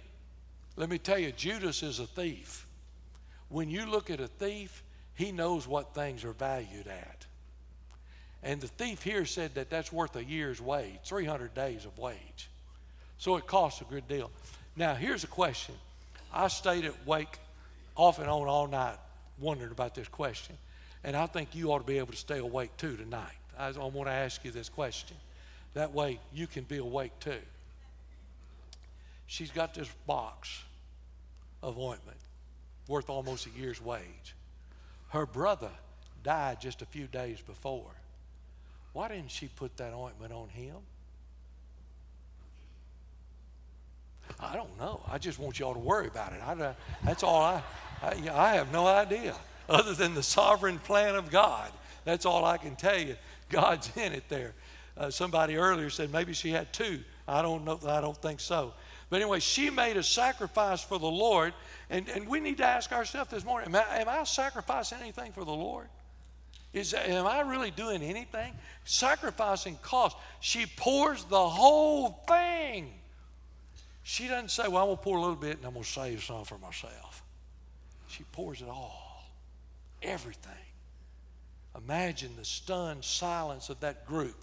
Let 0.76 0.88
me 0.88 0.96
tell 0.96 1.18
you, 1.18 1.32
Judas 1.32 1.82
is 1.82 1.98
a 1.98 2.06
thief. 2.06 2.66
When 3.52 3.68
you 3.68 3.84
look 3.84 4.10
at 4.10 4.18
a 4.18 4.28
thief, 4.28 4.82
he 5.14 5.30
knows 5.30 5.68
what 5.68 5.94
things 5.94 6.24
are 6.24 6.32
valued 6.32 6.86
at. 6.86 7.26
And 8.42 8.62
the 8.62 8.66
thief 8.66 9.02
here 9.02 9.26
said 9.26 9.54
that 9.54 9.68
that's 9.68 9.92
worth 9.92 10.16
a 10.16 10.24
year's 10.24 10.60
wage, 10.60 10.98
300 11.04 11.54
days 11.54 11.84
of 11.84 11.96
wage. 11.98 12.48
So 13.18 13.36
it 13.36 13.46
costs 13.46 13.82
a 13.82 13.84
good 13.84 14.08
deal. 14.08 14.30
Now, 14.74 14.94
here's 14.94 15.22
a 15.22 15.28
question. 15.28 15.74
I 16.32 16.48
stayed 16.48 16.86
at 16.86 17.06
Wake 17.06 17.38
off 17.94 18.18
and 18.18 18.28
on 18.28 18.48
all 18.48 18.66
night 18.66 18.96
wondering 19.38 19.70
about 19.70 19.94
this 19.94 20.08
question. 20.08 20.56
And 21.04 21.14
I 21.14 21.26
think 21.26 21.54
you 21.54 21.72
ought 21.72 21.80
to 21.80 21.86
be 21.86 21.98
able 21.98 22.12
to 22.12 22.18
stay 22.18 22.38
awake 22.38 22.74
too 22.78 22.96
tonight. 22.96 23.36
I 23.58 23.70
want 23.72 24.08
to 24.08 24.12
ask 24.12 24.42
you 24.46 24.50
this 24.50 24.70
question. 24.70 25.16
That 25.74 25.92
way 25.92 26.20
you 26.32 26.46
can 26.46 26.64
be 26.64 26.78
awake 26.78 27.12
too. 27.20 27.42
She's 29.26 29.50
got 29.50 29.74
this 29.74 29.90
box 30.06 30.62
of 31.62 31.78
ointment 31.78 32.16
worth 32.92 33.08
almost 33.08 33.46
a 33.46 33.50
year's 33.58 33.80
wage. 33.80 34.36
Her 35.08 35.24
brother 35.24 35.70
died 36.22 36.60
just 36.60 36.82
a 36.82 36.84
few 36.84 37.06
days 37.06 37.40
before. 37.40 37.90
Why 38.92 39.08
didn't 39.08 39.30
she 39.30 39.48
put 39.48 39.74
that 39.78 39.94
ointment 39.94 40.30
on 40.30 40.50
him? 40.50 40.76
I 44.38 44.54
don't 44.54 44.78
know. 44.78 45.00
I 45.10 45.16
just 45.16 45.38
want 45.38 45.58
y'all 45.58 45.72
to 45.72 45.80
worry 45.80 46.06
about 46.06 46.34
it. 46.34 46.40
I, 46.46 46.74
that's 47.02 47.22
all 47.22 47.40
I, 47.40 47.62
I, 48.02 48.10
I 48.30 48.54
have 48.56 48.70
no 48.70 48.86
idea 48.86 49.36
other 49.70 49.94
than 49.94 50.12
the 50.12 50.22
sovereign 50.22 50.78
plan 50.78 51.14
of 51.14 51.30
God. 51.30 51.72
That's 52.04 52.26
all 52.26 52.44
I 52.44 52.58
can 52.58 52.76
tell 52.76 52.98
you. 52.98 53.16
God's 53.48 53.90
in 53.96 54.12
it 54.12 54.28
there. 54.28 54.52
Uh, 54.98 55.08
somebody 55.08 55.56
earlier 55.56 55.88
said 55.88 56.12
maybe 56.12 56.34
she 56.34 56.50
had 56.50 56.70
two. 56.74 57.00
I 57.26 57.40
don't 57.40 57.64
know. 57.64 57.80
I 57.86 58.02
don't 58.02 58.20
think 58.20 58.40
so. 58.40 58.74
But 59.12 59.20
anyway, 59.20 59.40
she 59.40 59.68
made 59.68 59.98
a 59.98 60.02
sacrifice 60.02 60.82
for 60.82 60.98
the 60.98 61.04
Lord, 61.04 61.52
and, 61.90 62.08
and 62.08 62.26
we 62.26 62.40
need 62.40 62.56
to 62.56 62.64
ask 62.64 62.92
ourselves 62.92 63.30
this 63.30 63.44
morning: 63.44 63.68
Am 63.68 63.76
I, 63.76 63.98
am 63.98 64.08
I 64.08 64.24
sacrificing 64.24 65.00
anything 65.02 65.32
for 65.32 65.44
the 65.44 65.52
Lord? 65.52 65.88
Is 66.72 66.94
am 66.94 67.26
I 67.26 67.40
really 67.42 67.70
doing 67.70 68.02
anything? 68.02 68.54
Sacrificing 68.86 69.76
cost. 69.82 70.16
She 70.40 70.64
pours 70.64 71.24
the 71.24 71.46
whole 71.46 72.24
thing. 72.26 72.90
She 74.02 74.28
doesn't 74.28 74.50
say, 74.50 74.66
"Well, 74.66 74.78
I'm 74.82 74.88
gonna 74.88 74.96
pour 74.96 75.18
a 75.18 75.20
little 75.20 75.36
bit 75.36 75.58
and 75.58 75.66
I'm 75.66 75.74
gonna 75.74 75.84
save 75.84 76.24
some 76.24 76.46
for 76.46 76.56
myself." 76.56 77.22
She 78.08 78.24
pours 78.32 78.62
it 78.62 78.68
all, 78.68 79.26
everything. 80.00 80.52
Imagine 81.76 82.34
the 82.38 82.46
stunned 82.46 83.04
silence 83.04 83.68
of 83.68 83.78
that 83.80 84.06
group 84.06 84.42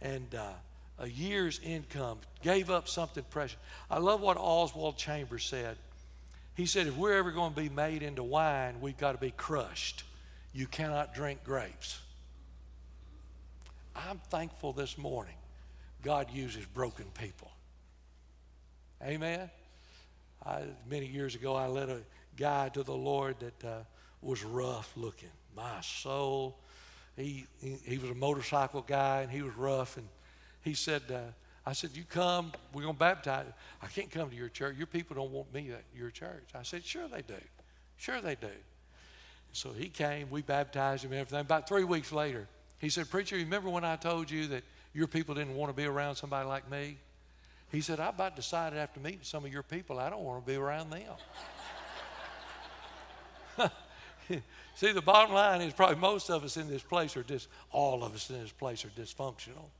and 0.00 0.34
uh, 0.34 0.52
a 0.98 1.08
year's 1.08 1.60
income, 1.62 2.18
gave 2.42 2.70
up 2.70 2.88
something 2.88 3.24
precious. 3.30 3.58
I 3.90 3.98
love 3.98 4.20
what 4.20 4.36
Oswald 4.36 4.96
Chambers 4.96 5.44
said. 5.44 5.76
He 6.54 6.66
said, 6.66 6.86
if 6.86 6.96
we're 6.96 7.16
ever 7.16 7.32
going 7.32 7.52
to 7.52 7.60
be 7.60 7.68
made 7.68 8.02
into 8.02 8.22
wine, 8.22 8.80
we've 8.80 8.96
got 8.96 9.12
to 9.12 9.18
be 9.18 9.30
crushed. 9.30 10.04
You 10.54 10.66
cannot 10.66 11.14
drink 11.14 11.44
grapes. 11.44 12.00
I'm 13.94 14.18
thankful 14.30 14.72
this 14.72 14.96
morning 14.96 15.34
God 16.02 16.30
uses 16.32 16.64
broken 16.66 17.06
people. 17.18 17.50
Amen. 19.02 19.50
I, 20.44 20.62
many 20.88 21.06
years 21.06 21.34
ago, 21.34 21.54
I 21.54 21.66
led 21.66 21.90
a 21.90 22.00
guy 22.36 22.68
to 22.70 22.82
the 22.82 22.94
Lord 22.94 23.36
that 23.40 23.64
uh, 23.64 23.78
was 24.22 24.44
rough 24.44 24.92
looking 24.96 25.30
my 25.56 25.80
soul. 25.80 26.58
He, 27.16 27.46
he, 27.62 27.76
he, 27.84 27.98
was 27.98 28.10
a 28.10 28.14
motorcycle 28.14 28.82
guy 28.82 29.22
and 29.22 29.30
he 29.30 29.42
was 29.42 29.54
rough. 29.56 29.96
And 29.96 30.06
he 30.66 30.74
said, 30.74 31.02
uh, 31.12 31.18
I 31.64 31.74
said, 31.74 31.90
You 31.94 32.02
come, 32.02 32.50
we're 32.74 32.82
going 32.82 32.94
to 32.94 32.98
baptize. 32.98 33.46
I 33.80 33.86
can't 33.86 34.10
come 34.10 34.28
to 34.30 34.34
your 34.34 34.48
church. 34.48 34.76
Your 34.76 34.88
people 34.88 35.14
don't 35.14 35.30
want 35.30 35.54
me 35.54 35.70
at 35.70 35.84
your 35.96 36.10
church. 36.10 36.48
I 36.56 36.64
said, 36.64 36.84
Sure 36.84 37.06
they 37.06 37.22
do. 37.22 37.34
Sure 37.96 38.20
they 38.20 38.34
do. 38.34 38.48
So 39.52 39.70
he 39.70 39.88
came, 39.88 40.28
we 40.28 40.42
baptized 40.42 41.04
him 41.04 41.12
and 41.12 41.20
everything. 41.20 41.40
About 41.40 41.68
three 41.68 41.84
weeks 41.84 42.10
later, 42.10 42.48
he 42.80 42.88
said, 42.88 43.08
Preacher, 43.08 43.36
you 43.36 43.44
remember 43.44 43.70
when 43.70 43.84
I 43.84 43.94
told 43.94 44.28
you 44.28 44.48
that 44.48 44.64
your 44.92 45.06
people 45.06 45.36
didn't 45.36 45.54
want 45.54 45.70
to 45.70 45.76
be 45.76 45.86
around 45.86 46.16
somebody 46.16 46.48
like 46.48 46.68
me? 46.68 46.98
He 47.70 47.80
said, 47.80 48.00
I 48.00 48.08
about 48.08 48.34
decided 48.34 48.76
after 48.80 48.98
meeting 48.98 49.20
some 49.22 49.44
of 49.44 49.52
your 49.52 49.62
people, 49.62 50.00
I 50.00 50.10
don't 50.10 50.24
want 50.24 50.44
to 50.44 50.50
be 50.50 50.56
around 50.56 50.90
them. 50.90 51.14
See, 54.74 54.90
the 54.90 55.00
bottom 55.00 55.32
line 55.32 55.60
is 55.60 55.72
probably 55.72 55.96
most 55.96 56.28
of 56.28 56.42
us 56.42 56.56
in 56.56 56.68
this 56.68 56.82
place 56.82 57.16
are 57.16 57.22
just, 57.22 57.46
all 57.70 58.02
of 58.02 58.16
us 58.16 58.28
in 58.30 58.42
this 58.42 58.50
place 58.50 58.84
are 58.84 58.88
dysfunctional. 58.88 59.70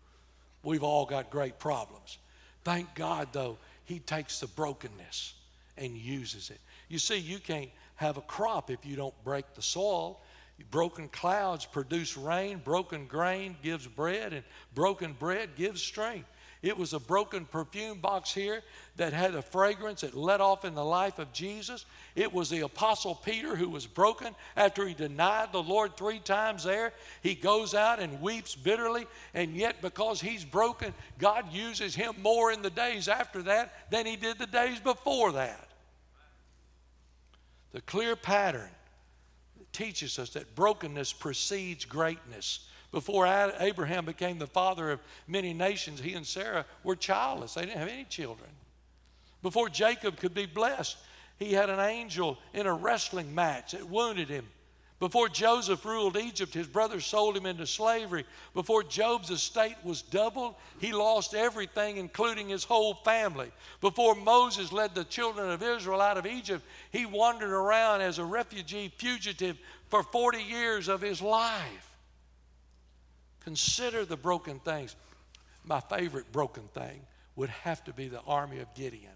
We've 0.66 0.82
all 0.82 1.06
got 1.06 1.30
great 1.30 1.60
problems. 1.60 2.18
Thank 2.64 2.92
God, 2.96 3.28
though, 3.30 3.56
He 3.84 4.00
takes 4.00 4.40
the 4.40 4.48
brokenness 4.48 5.34
and 5.78 5.96
uses 5.96 6.50
it. 6.50 6.58
You 6.88 6.98
see, 6.98 7.18
you 7.18 7.38
can't 7.38 7.70
have 7.94 8.16
a 8.16 8.22
crop 8.22 8.68
if 8.68 8.84
you 8.84 8.96
don't 8.96 9.14
break 9.22 9.54
the 9.54 9.62
soil. 9.62 10.20
Broken 10.72 11.08
clouds 11.08 11.66
produce 11.66 12.16
rain, 12.16 12.60
broken 12.64 13.06
grain 13.06 13.56
gives 13.62 13.86
bread, 13.86 14.32
and 14.32 14.42
broken 14.74 15.12
bread 15.12 15.50
gives 15.54 15.80
strength. 15.80 16.28
It 16.66 16.76
was 16.76 16.94
a 16.94 16.98
broken 16.98 17.44
perfume 17.44 18.00
box 18.00 18.34
here 18.34 18.60
that 18.96 19.12
had 19.12 19.36
a 19.36 19.42
fragrance 19.42 20.00
that 20.00 20.16
let 20.16 20.40
off 20.40 20.64
in 20.64 20.74
the 20.74 20.84
life 20.84 21.20
of 21.20 21.32
Jesus. 21.32 21.86
It 22.16 22.32
was 22.32 22.50
the 22.50 22.62
Apostle 22.62 23.14
Peter 23.14 23.54
who 23.54 23.68
was 23.68 23.86
broken 23.86 24.34
after 24.56 24.84
he 24.84 24.92
denied 24.92 25.52
the 25.52 25.62
Lord 25.62 25.96
three 25.96 26.18
times 26.18 26.64
there. 26.64 26.92
He 27.22 27.36
goes 27.36 27.72
out 27.72 28.00
and 28.00 28.20
weeps 28.20 28.56
bitterly, 28.56 29.06
and 29.32 29.54
yet 29.54 29.80
because 29.80 30.20
he's 30.20 30.44
broken, 30.44 30.92
God 31.18 31.52
uses 31.52 31.94
him 31.94 32.14
more 32.20 32.50
in 32.50 32.62
the 32.62 32.70
days 32.70 33.06
after 33.06 33.44
that 33.44 33.90
than 33.92 34.04
he 34.04 34.16
did 34.16 34.36
the 34.36 34.46
days 34.46 34.80
before 34.80 35.32
that. 35.32 35.68
The 37.70 37.80
clear 37.82 38.16
pattern 38.16 38.70
teaches 39.72 40.18
us 40.18 40.30
that 40.30 40.56
brokenness 40.56 41.12
precedes 41.12 41.84
greatness. 41.84 42.68
Before 42.96 43.26
Abraham 43.26 44.06
became 44.06 44.38
the 44.38 44.46
father 44.46 44.90
of 44.90 45.00
many 45.28 45.52
nations, 45.52 46.00
he 46.00 46.14
and 46.14 46.26
Sarah 46.26 46.64
were 46.82 46.96
childless. 46.96 47.52
They 47.52 47.66
didn't 47.66 47.76
have 47.76 47.88
any 47.88 48.04
children. 48.04 48.48
Before 49.42 49.68
Jacob 49.68 50.16
could 50.16 50.32
be 50.32 50.46
blessed, 50.46 50.96
he 51.38 51.52
had 51.52 51.68
an 51.68 51.78
angel 51.78 52.38
in 52.54 52.64
a 52.64 52.72
wrestling 52.72 53.34
match 53.34 53.72
that 53.72 53.86
wounded 53.86 54.30
him. 54.30 54.46
Before 54.98 55.28
Joseph 55.28 55.84
ruled 55.84 56.16
Egypt, 56.16 56.54
his 56.54 56.68
brothers 56.68 57.04
sold 57.04 57.36
him 57.36 57.44
into 57.44 57.66
slavery. 57.66 58.24
Before 58.54 58.82
Job's 58.82 59.28
estate 59.28 59.76
was 59.84 60.00
doubled, 60.00 60.54
he 60.80 60.94
lost 60.94 61.34
everything, 61.34 61.98
including 61.98 62.48
his 62.48 62.64
whole 62.64 62.94
family. 62.94 63.52
Before 63.82 64.14
Moses 64.14 64.72
led 64.72 64.94
the 64.94 65.04
children 65.04 65.50
of 65.50 65.62
Israel 65.62 66.00
out 66.00 66.16
of 66.16 66.24
Egypt, 66.24 66.64
he 66.92 67.04
wandered 67.04 67.52
around 67.52 68.00
as 68.00 68.18
a 68.18 68.24
refugee 68.24 68.90
fugitive 68.96 69.58
for 69.90 70.02
40 70.02 70.42
years 70.42 70.88
of 70.88 71.02
his 71.02 71.20
life. 71.20 71.85
Consider 73.46 74.04
the 74.04 74.16
broken 74.16 74.58
things. 74.58 74.96
My 75.64 75.78
favorite 75.78 76.32
broken 76.32 76.64
thing 76.74 77.00
would 77.36 77.48
have 77.48 77.84
to 77.84 77.92
be 77.92 78.08
the 78.08 78.20
army 78.22 78.58
of 78.58 78.74
Gideon. 78.74 79.12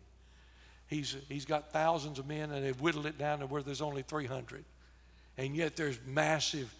He's, 0.86 1.16
he's 1.28 1.44
got 1.44 1.72
thousands 1.72 2.20
of 2.20 2.28
men, 2.28 2.52
and 2.52 2.64
they've 2.64 2.80
whittled 2.80 3.06
it 3.06 3.18
down 3.18 3.40
to 3.40 3.46
where 3.46 3.60
there's 3.60 3.80
only 3.80 4.02
300. 4.02 4.64
And 5.36 5.56
yet 5.56 5.74
there's 5.74 5.98
massive 6.06 6.72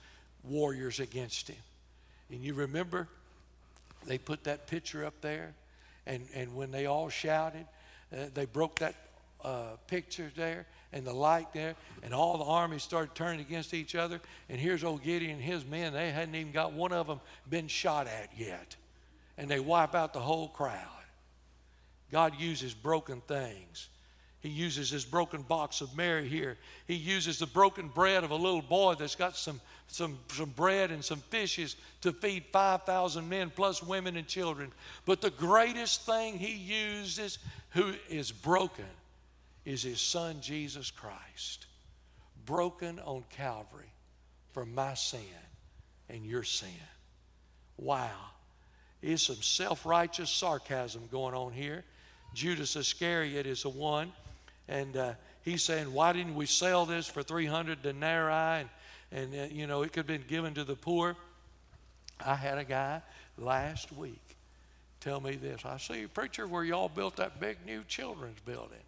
warriors 0.44 1.00
against 1.00 1.48
him. 1.48 1.56
And 2.30 2.40
you 2.44 2.54
remember 2.54 3.08
they 4.06 4.16
put 4.16 4.44
that 4.44 4.68
picture 4.68 5.04
up 5.04 5.20
there, 5.20 5.52
and, 6.06 6.24
and 6.32 6.54
when 6.54 6.70
they 6.70 6.86
all 6.86 7.08
shouted, 7.08 7.66
uh, 8.12 8.26
they 8.32 8.46
broke 8.46 8.78
that 8.78 8.94
uh, 9.44 9.70
picture 9.88 10.30
there, 10.36 10.66
and 10.92 11.06
the 11.06 11.12
light 11.12 11.52
there, 11.52 11.76
and 12.02 12.12
all 12.12 12.38
the 12.38 12.44
armies 12.44 12.82
started 12.82 13.14
turning 13.14 13.40
against 13.40 13.74
each 13.74 13.94
other. 13.94 14.20
And 14.48 14.58
here's 14.58 14.82
old 14.82 15.02
Gideon 15.02 15.32
and 15.32 15.42
his 15.42 15.64
men. 15.64 15.92
They 15.92 16.10
hadn't 16.10 16.34
even 16.34 16.52
got 16.52 16.72
one 16.72 16.92
of 16.92 17.06
them 17.06 17.20
been 17.48 17.68
shot 17.68 18.06
at 18.06 18.30
yet. 18.36 18.76
And 19.38 19.48
they 19.48 19.60
wipe 19.60 19.94
out 19.94 20.12
the 20.12 20.20
whole 20.20 20.48
crowd. 20.48 20.86
God 22.10 22.34
uses 22.38 22.74
broken 22.74 23.20
things. 23.20 23.88
He 24.40 24.48
uses 24.48 24.90
this 24.90 25.04
broken 25.04 25.42
box 25.42 25.82
of 25.82 25.94
Mary 25.96 26.26
here. 26.26 26.56
He 26.86 26.94
uses 26.94 27.38
the 27.38 27.46
broken 27.46 27.88
bread 27.88 28.24
of 28.24 28.30
a 28.30 28.36
little 28.36 28.62
boy 28.62 28.94
that's 28.94 29.14
got 29.14 29.36
some, 29.36 29.60
some, 29.86 30.18
some 30.28 30.48
bread 30.50 30.90
and 30.90 31.04
some 31.04 31.20
fishes 31.28 31.76
to 32.00 32.12
feed 32.12 32.44
5,000 32.50 33.28
men 33.28 33.52
plus 33.54 33.82
women 33.82 34.16
and 34.16 34.26
children. 34.26 34.72
But 35.04 35.20
the 35.20 35.30
greatest 35.30 36.06
thing 36.06 36.38
he 36.38 36.54
uses, 36.54 37.38
who 37.70 37.92
is 38.08 38.32
broken, 38.32 38.86
is 39.64 39.82
his 39.82 40.00
son 40.00 40.40
Jesus 40.40 40.90
Christ, 40.90 41.66
broken 42.46 42.98
on 43.00 43.24
Calvary 43.30 43.92
for 44.52 44.64
my 44.64 44.94
sin 44.94 45.20
and 46.08 46.24
your 46.24 46.42
sin. 46.42 46.68
Wow. 47.76 48.10
Is 49.02 49.22
some 49.22 49.36
self 49.36 49.86
righteous 49.86 50.30
sarcasm 50.30 51.02
going 51.10 51.34
on 51.34 51.52
here. 51.52 51.84
Judas 52.34 52.76
Iscariot 52.76 53.46
is 53.46 53.62
the 53.62 53.70
one, 53.70 54.12
and 54.68 54.96
uh, 54.96 55.12
he's 55.42 55.62
saying, 55.62 55.92
Why 55.92 56.12
didn't 56.12 56.34
we 56.34 56.46
sell 56.46 56.84
this 56.84 57.06
for 57.06 57.22
300 57.22 57.82
denarii? 57.82 58.60
And, 58.60 58.68
and 59.12 59.34
uh, 59.34 59.54
you 59.54 59.66
know, 59.66 59.82
it 59.82 59.92
could 59.92 60.00
have 60.00 60.06
been 60.06 60.24
given 60.28 60.54
to 60.54 60.64
the 60.64 60.76
poor. 60.76 61.16
I 62.24 62.34
had 62.34 62.58
a 62.58 62.64
guy 62.64 63.00
last 63.38 63.90
week 63.92 64.36
tell 65.00 65.20
me 65.20 65.36
this. 65.36 65.64
I 65.64 65.78
see, 65.78 66.06
preacher, 66.06 66.46
where 66.46 66.62
y'all 66.62 66.90
built 66.90 67.16
that 67.16 67.40
big 67.40 67.56
new 67.64 67.82
children's 67.88 68.40
building. 68.40 68.78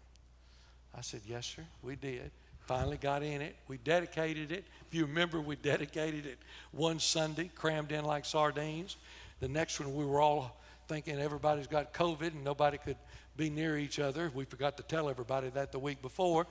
I 0.95 1.01
said, 1.01 1.21
Yes, 1.25 1.45
sir, 1.45 1.63
we 1.81 1.95
did. 1.95 2.31
Finally 2.65 2.97
got 2.97 3.23
in 3.23 3.41
it. 3.41 3.55
We 3.67 3.77
dedicated 3.77 4.51
it. 4.51 4.63
If 4.87 4.95
you 4.95 5.05
remember, 5.05 5.41
we 5.41 5.57
dedicated 5.57 6.25
it 6.25 6.37
one 6.71 6.99
Sunday, 6.99 7.51
crammed 7.55 7.91
in 7.91 8.05
like 8.05 8.23
sardines. 8.23 8.95
The 9.41 9.49
next 9.49 9.79
one, 9.79 9.93
we 9.93 10.05
were 10.05 10.21
all 10.21 10.57
thinking 10.87 11.19
everybody's 11.19 11.67
got 11.67 11.93
COVID 11.93 12.33
and 12.33 12.43
nobody 12.43 12.77
could 12.77 12.95
be 13.35 13.49
near 13.49 13.77
each 13.77 13.99
other. 13.99 14.31
We 14.33 14.45
forgot 14.45 14.77
to 14.77 14.83
tell 14.83 15.09
everybody 15.09 15.49
that 15.49 15.71
the 15.71 15.79
week 15.79 16.01
before. 16.01 16.47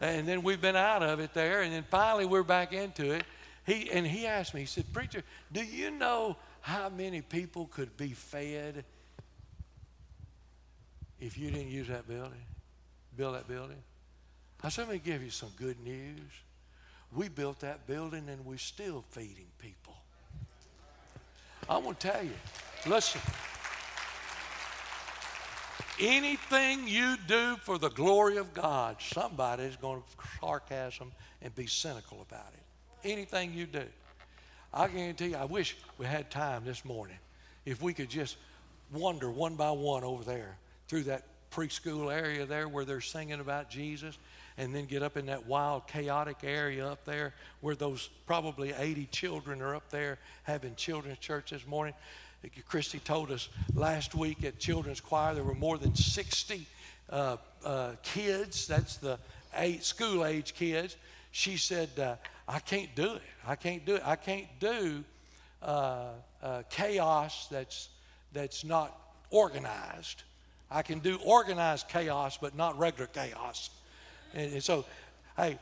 And 0.00 0.28
then 0.28 0.42
we've 0.42 0.60
been 0.60 0.76
out 0.76 1.02
of 1.02 1.18
it 1.18 1.34
there. 1.34 1.62
And 1.62 1.72
then 1.72 1.84
finally, 1.90 2.26
we're 2.26 2.44
back 2.44 2.72
into 2.72 3.12
it. 3.12 3.24
he, 3.66 3.90
and 3.90 4.06
he 4.06 4.26
asked 4.26 4.54
me, 4.54 4.60
he 4.60 4.66
said, 4.66 4.84
Preacher, 4.92 5.22
do 5.52 5.64
you 5.64 5.90
know 5.90 6.36
how 6.60 6.88
many 6.88 7.22
people 7.22 7.66
could 7.72 7.96
be 7.96 8.08
fed 8.08 8.84
if 11.20 11.38
you 11.38 11.50
didn't 11.50 11.70
use 11.70 11.88
that 11.88 12.06
building, 12.06 12.44
build 13.16 13.34
that 13.34 13.48
building? 13.48 13.82
I 14.62 14.68
said, 14.68 14.88
let 14.88 14.94
me 14.94 15.00
give 15.04 15.22
you 15.22 15.30
some 15.30 15.50
good 15.56 15.78
news. 15.84 16.20
We 17.14 17.28
built 17.28 17.60
that 17.60 17.86
building 17.86 18.28
and 18.28 18.44
we're 18.44 18.58
still 18.58 19.04
feeding 19.10 19.46
people. 19.58 19.96
I 21.68 21.78
want 21.78 22.00
to 22.00 22.08
tell 22.08 22.22
you, 22.22 22.34
listen. 22.86 23.20
Anything 25.98 26.86
you 26.86 27.16
do 27.26 27.56
for 27.62 27.78
the 27.78 27.88
glory 27.88 28.36
of 28.36 28.52
God, 28.52 28.96
somebody's 29.00 29.76
going 29.76 30.02
to 30.02 30.28
sarcasm 30.40 31.10
and 31.40 31.54
be 31.54 31.66
cynical 31.66 32.24
about 32.28 32.52
it. 32.52 33.10
Anything 33.10 33.54
you 33.54 33.66
do. 33.66 33.84
I 34.74 34.88
guarantee 34.88 35.28
you, 35.28 35.36
I 35.36 35.46
wish 35.46 35.76
we 35.96 36.04
had 36.04 36.30
time 36.30 36.64
this 36.64 36.84
morning 36.84 37.16
if 37.64 37.80
we 37.80 37.94
could 37.94 38.10
just 38.10 38.36
wander 38.92 39.30
one 39.30 39.56
by 39.56 39.70
one 39.70 40.04
over 40.04 40.22
there 40.22 40.58
through 40.86 41.04
that 41.04 41.24
preschool 41.56 42.12
area 42.12 42.44
there 42.44 42.68
where 42.68 42.84
they're 42.84 43.00
singing 43.00 43.40
about 43.40 43.70
Jesus 43.70 44.18
and 44.58 44.74
then 44.74 44.84
get 44.84 45.02
up 45.02 45.16
in 45.16 45.26
that 45.26 45.46
wild, 45.46 45.86
chaotic 45.86 46.38
area 46.44 46.86
up 46.86 47.04
there 47.06 47.32
where 47.62 47.74
those 47.74 48.10
probably 48.26 48.74
80 48.76 49.06
children 49.06 49.62
are 49.62 49.74
up 49.74 49.88
there 49.90 50.18
having 50.42 50.74
children's 50.74 51.18
church 51.18 51.50
this 51.50 51.66
morning. 51.66 51.94
Christy 52.68 52.98
told 52.98 53.30
us 53.30 53.48
last 53.74 54.14
week 54.14 54.44
at 54.44 54.58
Children's 54.58 55.00
Choir 55.00 55.34
there 55.34 55.44
were 55.44 55.54
more 55.54 55.78
than 55.78 55.94
60 55.94 56.66
uh, 57.08 57.36
uh, 57.64 57.92
kids. 58.02 58.66
That's 58.66 58.96
the 58.98 59.18
eight 59.54 59.82
school 59.82 60.26
age 60.26 60.54
kids. 60.54 60.96
She 61.32 61.56
said, 61.56 61.88
uh, 61.98 62.16
I 62.46 62.58
can't 62.58 62.94
do 62.94 63.14
it. 63.14 63.22
I 63.46 63.56
can't 63.56 63.84
do 63.84 63.96
it. 63.96 64.02
I 64.04 64.16
can't 64.16 64.46
do 64.60 65.04
uh, 65.62 66.08
uh, 66.42 66.62
chaos 66.68 67.48
that's, 67.50 67.88
that's 68.32 68.62
not 68.62 68.96
organized. 69.30 70.22
I 70.70 70.82
can 70.82 70.98
do 70.98 71.18
organized 71.24 71.88
chaos, 71.88 72.38
but 72.40 72.56
not 72.56 72.78
regular 72.78 73.06
chaos. 73.06 73.70
And, 74.34 74.54
and 74.54 74.62
so, 74.62 74.84
hey, 75.36 75.58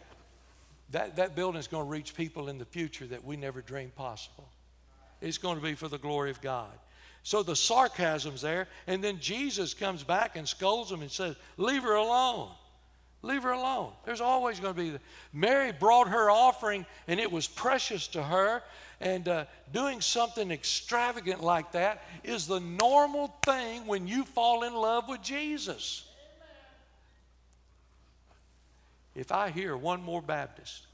that, 0.90 1.16
that 1.16 1.34
building 1.34 1.58
is 1.58 1.66
going 1.66 1.84
to 1.84 1.90
reach 1.90 2.14
people 2.14 2.48
in 2.48 2.58
the 2.58 2.64
future 2.64 3.06
that 3.06 3.24
we 3.24 3.36
never 3.36 3.60
dreamed 3.60 3.94
possible. 3.94 4.48
It's 5.20 5.38
going 5.38 5.56
to 5.56 5.62
be 5.62 5.74
for 5.74 5.88
the 5.88 5.98
glory 5.98 6.30
of 6.30 6.40
God. 6.40 6.72
So 7.22 7.42
the 7.42 7.56
sarcasm's 7.56 8.42
there, 8.42 8.68
and 8.86 9.02
then 9.02 9.18
Jesus 9.18 9.72
comes 9.72 10.02
back 10.02 10.36
and 10.36 10.46
scolds 10.46 10.90
them 10.90 11.00
and 11.00 11.10
says, 11.10 11.36
Leave 11.56 11.82
her 11.82 11.94
alone. 11.94 12.50
Leave 13.22 13.42
her 13.44 13.52
alone. 13.52 13.92
There's 14.04 14.20
always 14.20 14.60
going 14.60 14.74
to 14.74 14.80
be. 14.80 14.90
The, 14.90 15.00
Mary 15.32 15.72
brought 15.72 16.08
her 16.08 16.30
offering, 16.30 16.84
and 17.08 17.18
it 17.18 17.32
was 17.32 17.48
precious 17.48 18.06
to 18.08 18.22
her. 18.22 18.62
And 19.00 19.28
uh, 19.28 19.44
doing 19.72 20.00
something 20.00 20.50
extravagant 20.50 21.42
like 21.42 21.72
that 21.72 22.04
is 22.22 22.46
the 22.46 22.60
normal 22.60 23.34
thing 23.44 23.86
when 23.86 24.06
you 24.06 24.24
fall 24.24 24.64
in 24.64 24.74
love 24.74 25.08
with 25.08 25.22
Jesus. 25.22 26.04
If 29.14 29.30
I 29.30 29.50
hear 29.50 29.76
one 29.76 30.02
more 30.02 30.22
Baptist 30.22 30.86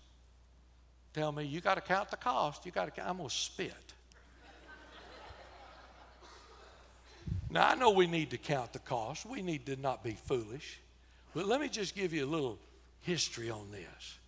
tell 1.13 1.33
me, 1.33 1.45
you 1.45 1.61
got 1.61 1.75
to 1.75 1.81
count 1.81 2.11
the 2.11 2.17
cost, 2.17 2.65
you 2.65 2.73
got 2.73 2.95
to, 2.95 3.09
I'm 3.09 3.17
going 3.17 3.29
to 3.29 3.35
spit. 3.35 3.75
now, 7.51 7.69
I 7.69 7.75
know 7.75 7.91
we 7.91 8.07
need 8.07 8.31
to 8.31 8.39
count 8.39 8.73
the 8.73 8.79
cost. 8.79 9.27
We 9.27 9.43
need 9.43 9.67
to 9.67 9.77
not 9.77 10.05
be 10.05 10.13
foolish. 10.13 10.81
But 11.35 11.47
let 11.47 11.61
me 11.61 11.69
just 11.69 11.95
give 11.95 12.13
you 12.13 12.25
a 12.25 12.31
little 12.31 12.59
history 13.01 13.51
on 13.51 13.71
this. 13.71 14.19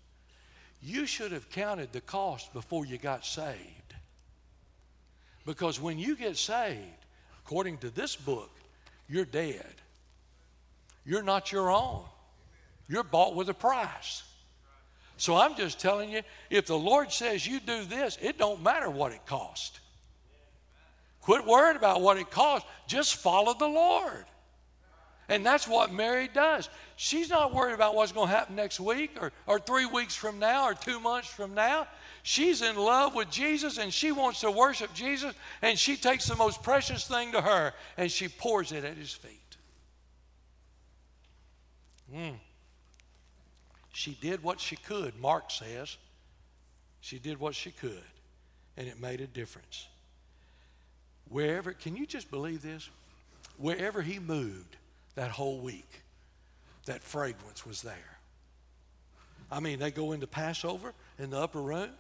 You 0.82 1.06
should 1.06 1.32
have 1.32 1.48
counted 1.48 1.92
the 1.92 2.00
cost 2.00 2.52
before 2.52 2.84
you 2.84 2.98
got 2.98 3.24
saved. 3.24 3.94
Because 5.46 5.80
when 5.80 5.98
you 5.98 6.16
get 6.16 6.36
saved, 6.36 6.80
according 7.44 7.78
to 7.78 7.90
this 7.90 8.16
book, 8.16 8.50
you're 9.08 9.24
dead. 9.24 9.74
You're 11.04 11.22
not 11.22 11.52
your 11.52 11.70
own. 11.70 12.04
You're 12.88 13.04
bought 13.04 13.34
with 13.34 13.48
a 13.48 13.54
price. 13.54 14.22
So 15.16 15.36
I'm 15.36 15.54
just 15.54 15.78
telling 15.78 16.10
you, 16.10 16.22
if 16.50 16.66
the 16.66 16.78
Lord 16.78 17.12
says 17.12 17.46
you 17.46 17.60
do 17.60 17.84
this, 17.84 18.18
it 18.20 18.38
don't 18.38 18.62
matter 18.62 18.90
what 18.90 19.12
it 19.12 19.24
costs. 19.26 19.78
Quit 21.20 21.46
worrying 21.46 21.76
about 21.76 22.00
what 22.00 22.16
it 22.16 22.30
costs. 22.30 22.68
Just 22.88 23.16
follow 23.16 23.54
the 23.54 23.68
Lord. 23.68 24.24
And 25.28 25.46
that's 25.46 25.68
what 25.68 25.92
Mary 25.92 26.28
does. 26.32 26.68
She's 27.04 27.30
not 27.30 27.52
worried 27.52 27.74
about 27.74 27.96
what's 27.96 28.12
going 28.12 28.28
to 28.28 28.34
happen 28.36 28.54
next 28.54 28.78
week 28.78 29.20
or, 29.20 29.32
or 29.48 29.58
three 29.58 29.86
weeks 29.86 30.14
from 30.14 30.38
now 30.38 30.66
or 30.66 30.74
two 30.74 31.00
months 31.00 31.26
from 31.26 31.52
now. 31.52 31.88
She's 32.22 32.62
in 32.62 32.76
love 32.76 33.16
with 33.16 33.28
Jesus 33.28 33.76
and 33.76 33.92
she 33.92 34.12
wants 34.12 34.38
to 34.42 34.52
worship 34.52 34.94
Jesus, 34.94 35.34
and 35.62 35.76
she 35.76 35.96
takes 35.96 36.28
the 36.28 36.36
most 36.36 36.62
precious 36.62 37.04
thing 37.08 37.32
to 37.32 37.40
her 37.40 37.72
and 37.96 38.08
she 38.08 38.28
pours 38.28 38.70
it 38.70 38.84
at 38.84 38.96
his 38.96 39.10
feet. 39.10 39.56
Mm. 42.14 42.34
She 43.92 44.16
did 44.20 44.44
what 44.44 44.60
she 44.60 44.76
could, 44.76 45.18
Mark 45.20 45.50
says. 45.50 45.96
She 47.00 47.18
did 47.18 47.40
what 47.40 47.56
she 47.56 47.72
could, 47.72 48.04
and 48.76 48.86
it 48.86 49.00
made 49.00 49.20
a 49.20 49.26
difference. 49.26 49.88
Wherever, 51.28 51.72
can 51.72 51.96
you 51.96 52.06
just 52.06 52.30
believe 52.30 52.62
this? 52.62 52.88
Wherever 53.58 54.02
he 54.02 54.20
moved 54.20 54.76
that 55.16 55.32
whole 55.32 55.58
week, 55.58 56.02
that 56.86 57.02
fragrance 57.02 57.66
was 57.66 57.82
there. 57.82 58.18
I 59.50 59.60
mean, 59.60 59.78
they 59.78 59.90
go 59.90 60.12
into 60.12 60.26
Passover 60.26 60.94
in 61.18 61.30
the 61.30 61.38
upper 61.38 61.60
room, 61.60 61.90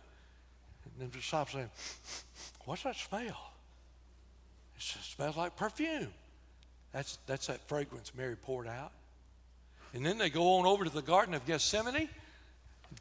and 1.00 1.10
the 1.12 1.16
disciples 1.18 1.52
saying, 1.52 1.70
What's 2.64 2.82
that 2.84 2.96
smell? 2.96 3.52
It 4.76 4.82
smells 4.82 5.36
like 5.36 5.56
perfume. 5.56 6.12
That's, 6.92 7.18
that's 7.26 7.46
that 7.46 7.66
fragrance 7.68 8.12
Mary 8.16 8.36
poured 8.36 8.68
out. 8.68 8.92
And 9.94 10.04
then 10.04 10.18
they 10.18 10.30
go 10.30 10.58
on 10.58 10.66
over 10.66 10.84
to 10.84 10.90
the 10.90 11.02
Garden 11.02 11.34
of 11.34 11.46
Gethsemane. 11.46 12.08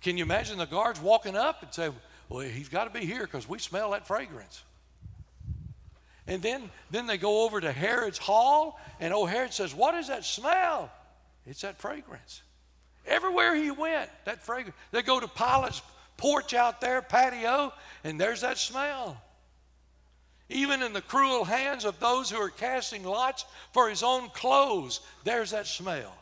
Can 0.01 0.17
you 0.17 0.23
imagine 0.23 0.57
the 0.57 0.65
guards 0.65 0.99
walking 0.99 1.35
up 1.35 1.63
and 1.63 1.73
say, 1.73 1.89
Well, 2.29 2.41
he's 2.41 2.69
got 2.69 2.91
to 2.91 2.99
be 2.99 3.05
here 3.05 3.21
because 3.21 3.47
we 3.47 3.59
smell 3.59 3.91
that 3.91 4.07
fragrance. 4.07 4.63
And 6.27 6.41
then, 6.41 6.69
then 6.91 7.07
they 7.07 7.17
go 7.17 7.43
over 7.43 7.59
to 7.59 7.71
Herod's 7.71 8.17
hall, 8.17 8.79
and 8.99 9.13
old 9.13 9.29
Herod 9.29 9.53
says, 9.53 9.73
What 9.73 9.95
is 9.95 10.07
that 10.07 10.23
smell? 10.25 10.91
It's 11.45 11.61
that 11.61 11.79
fragrance. 11.79 12.41
Everywhere 13.05 13.55
he 13.55 13.71
went, 13.71 14.09
that 14.25 14.43
fragrance. 14.43 14.75
They 14.91 15.01
go 15.01 15.19
to 15.19 15.27
Pilate's 15.27 15.81
porch 16.17 16.53
out 16.53 16.81
there, 16.81 17.01
patio, 17.01 17.73
and 18.03 18.19
there's 18.19 18.41
that 18.41 18.57
smell. 18.57 19.21
Even 20.49 20.83
in 20.83 20.93
the 20.93 21.01
cruel 21.01 21.45
hands 21.45 21.85
of 21.85 21.99
those 21.99 22.29
who 22.29 22.37
are 22.37 22.49
casting 22.49 23.03
lots 23.03 23.45
for 23.73 23.89
his 23.89 24.03
own 24.03 24.29
clothes, 24.29 24.99
there's 25.23 25.51
that 25.51 25.65
smell. 25.65 26.13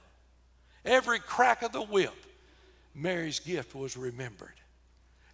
Every 0.85 1.19
crack 1.19 1.63
of 1.63 1.71
the 1.71 1.81
whip, 1.81 2.13
Mary's 2.95 3.39
gift 3.39 3.75
was 3.75 3.97
remembered. 3.97 4.53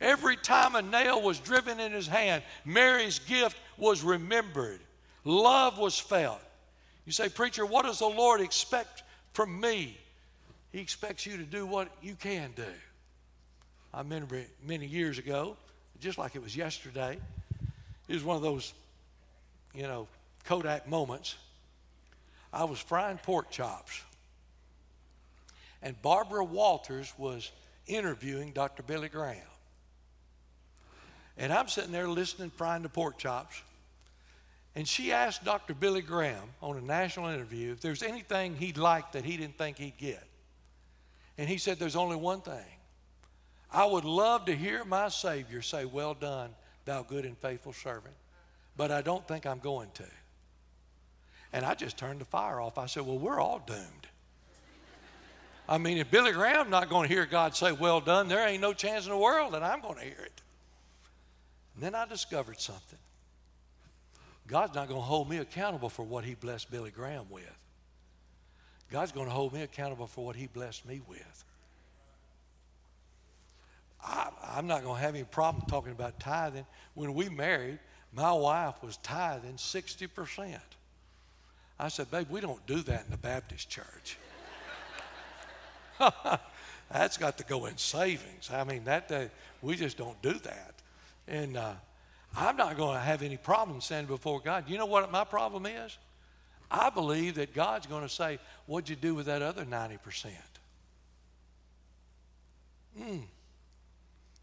Every 0.02 0.36
time 0.36 0.76
a 0.76 0.82
nail 0.82 1.22
was 1.22 1.40
driven 1.40 1.80
in 1.80 1.92
his 1.92 2.08
hand, 2.08 2.44
Mary's 2.64 3.20
gift 3.20 3.58
was 3.78 4.02
remembered. 4.02 4.80
Love 5.24 5.78
was 5.78 6.00
felt. 6.00 6.42
You 7.06 7.12
say, 7.12 7.30
Preacher, 7.30 7.66
what 7.66 7.86
does 7.86 8.00
the 8.00 8.08
Lord 8.08 8.42
expect 8.42 9.04
from 9.36 9.60
me? 9.60 9.98
He 10.72 10.80
expects 10.80 11.26
you 11.26 11.38
to 11.38 11.44
do 11.44 11.66
what 11.66 11.90
you 12.02 12.16
can 12.16 12.52
do. 12.56 12.64
I 13.94 14.00
remember 14.00 14.42
many 14.66 14.88
years 14.88 15.20
ago, 15.20 15.56
just 16.02 16.18
like 16.18 16.36
it 16.36 16.42
was 16.42 16.56
yesterday, 16.56 17.18
it 18.08 18.14
was 18.14 18.24
one 18.24 18.36
of 18.36 18.42
those, 18.42 18.74
you 19.74 19.84
know, 19.84 20.08
Kodak 20.46 20.88
moments. 20.88 21.36
I 22.52 22.64
was 22.64 22.80
frying 22.80 23.18
pork 23.18 23.52
chops 23.52 24.02
and 25.86 26.02
Barbara 26.02 26.44
Walters 26.44 27.14
was 27.18 27.52
interviewing 27.88 28.52
Dr. 28.54 28.82
Billy 28.82 29.08
Graham. 29.08 29.38
And 31.38 31.54
I'm 31.54 31.68
sitting 31.68 31.92
there 31.92 32.08
listening, 32.08 32.50
frying 32.50 32.82
the 32.82 32.90
pork 32.90 33.18
chops. 33.20 33.62
And 34.76 34.88
she 34.88 35.14
asked 35.14 35.46
Dr. 35.46 35.74
Billy 35.74 36.02
Graham 36.02 36.50
on 36.62 36.78
a 36.78 36.82
national 36.82 37.28
interview 37.28 37.72
if 37.72 37.80
there's 37.80 38.04
anything 38.04 38.56
he'd 38.56 38.78
like 38.78 39.14
that 39.14 39.24
he 39.24 39.38
didn't 39.38 39.58
think 39.58 39.78
he'd 39.78 39.98
get. 39.98 40.24
And 41.38 41.48
he 41.48 41.58
said, 41.58 41.80
There's 41.80 41.96
only 41.96 42.18
one 42.18 42.42
thing. 42.42 42.66
I 43.72 43.86
would 43.86 44.06
love 44.06 44.46
to 44.46 44.56
hear 44.56 44.84
my 44.84 45.10
Savior 45.10 45.62
say, 45.62 45.86
Well 45.86 46.14
done, 46.14 46.50
thou 46.84 47.04
good 47.04 47.26
and 47.26 47.38
faithful 47.38 47.74
servant. 47.74 48.16
But 48.78 48.92
I 48.92 49.02
don't 49.02 49.26
think 49.28 49.46
I'm 49.46 49.60
going 49.60 49.90
to. 49.96 50.06
And 51.54 51.66
I 51.66 51.74
just 51.74 51.98
turned 51.98 52.20
the 52.20 52.26
fire 52.26 52.60
off. 52.60 52.78
I 52.78 52.86
said, 52.86 53.06
Well, 53.06 53.18
we're 53.18 53.40
all 53.40 53.62
doomed. 53.66 54.08
I 55.68 55.78
mean, 55.78 55.98
if 55.98 56.12
Billy 56.12 56.32
Graham's 56.32 56.70
not 56.70 56.90
going 56.90 57.08
to 57.08 57.14
hear 57.14 57.26
God 57.26 57.56
say, 57.56 57.72
Well 57.72 58.02
done, 58.02 58.28
there 58.28 58.46
ain't 58.46 58.62
no 58.62 58.74
chance 58.74 59.06
in 59.06 59.12
the 59.12 59.18
world 59.18 59.54
that 59.54 59.64
I'm 59.64 59.82
going 59.82 59.96
to 59.96 60.04
hear 60.04 60.22
it. 60.26 60.42
And 61.76 61.84
then 61.84 61.96
I 61.96 62.06
discovered 62.06 62.60
something. 62.60 63.00
God's 64.48 64.76
not 64.76 64.88
going 64.88 65.00
to 65.00 65.06
hold 65.06 65.30
me 65.30 65.38
accountable 65.38 65.90
for 65.90 66.04
what 66.04 66.24
He 66.24 66.36
blessed 66.36 66.70
Billy 66.70 66.92
Graham 66.92 67.26
with. 67.30 67.44
God's 68.92 69.12
going 69.12 69.26
to 69.26 69.32
hold 69.34 69.54
me 69.54 69.64
accountable 69.64 70.08
for 70.08 70.26
what 70.26 70.36
He 70.36 70.48
blessed 70.48 70.86
me 70.86 71.02
with. 71.08 71.44
I, 74.04 74.30
I'm 74.44 74.68
not 74.68 74.84
going 74.84 74.96
to 74.96 75.02
have 75.02 75.16
any 75.16 75.24
problem 75.24 75.66
talking 75.68 75.92
about 75.92 76.20
tithing. 76.20 76.66
When 76.94 77.14
we 77.16 77.28
married, 77.30 77.80
my 78.14 78.32
wife 78.32 78.76
was 78.84 78.98
tithing 78.98 79.56
60%. 79.56 80.58
I 81.78 81.88
said, 81.90 82.10
babe, 82.12 82.28
we 82.30 82.40
don't 82.40 82.66
do 82.68 82.82
that 82.82 83.06
in 83.06 83.12
the 83.12 83.18
Baptist 83.18 83.70
church. 83.70 84.18
That's 86.92 87.18
got 87.18 87.38
to 87.40 87.44
go 87.44 87.66
in 87.66 87.78
savings. 87.78 88.50
I 88.54 88.64
mean, 88.64 88.86
that 88.86 89.08
day, 89.08 89.30
we 89.62 89.76
just 89.76 89.98
don't 89.98 90.22
do 90.22 90.34
that. 90.34 90.74
And 91.28 91.58
uh, 91.58 91.74
I'm 92.38 92.58
not 92.58 92.78
going 92.78 92.96
to 92.96 93.02
have 93.02 93.22
any 93.22 93.38
problem 93.38 93.82
standing 93.82 94.08
before 94.08 94.42
God. 94.42 94.66
You 94.68 94.78
know 94.78 94.86
what 94.86 95.12
my 95.12 95.24
problem 95.24 95.66
is? 95.66 95.98
I 96.70 96.90
believe 96.90 97.36
that 97.36 97.54
God's 97.54 97.88
going 97.88 98.04
to 98.04 98.10
say, 98.10 98.40
What'd 98.66 98.90
you 98.90 98.96
do 98.96 99.16
with 99.16 99.28
that 99.28 99.42
other 99.42 99.64
90%? 99.64 100.30
Hmm. 102.98 103.18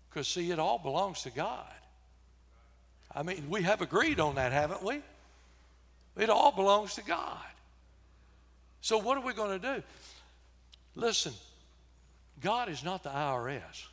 Because, 0.08 0.28
see, 0.28 0.50
it 0.50 0.58
all 0.58 0.78
belongs 0.78 1.22
to 1.22 1.30
God. 1.30 1.66
I 3.14 3.22
mean, 3.22 3.46
we 3.48 3.62
have 3.62 3.80
agreed 3.80 4.20
on 4.20 4.36
that, 4.36 4.52
haven't 4.52 4.82
we? 4.82 5.02
It 6.16 6.30
all 6.30 6.52
belongs 6.52 6.94
to 6.96 7.04
God. 7.04 7.38
So, 8.80 8.98
what 8.98 9.16
are 9.16 9.24
we 9.24 9.32
going 9.32 9.58
to 9.60 9.74
do? 9.76 9.82
Listen, 10.94 11.32
God 12.40 12.68
is 12.68 12.84
not 12.84 13.02
the 13.02 13.10
IRS. 13.10 13.86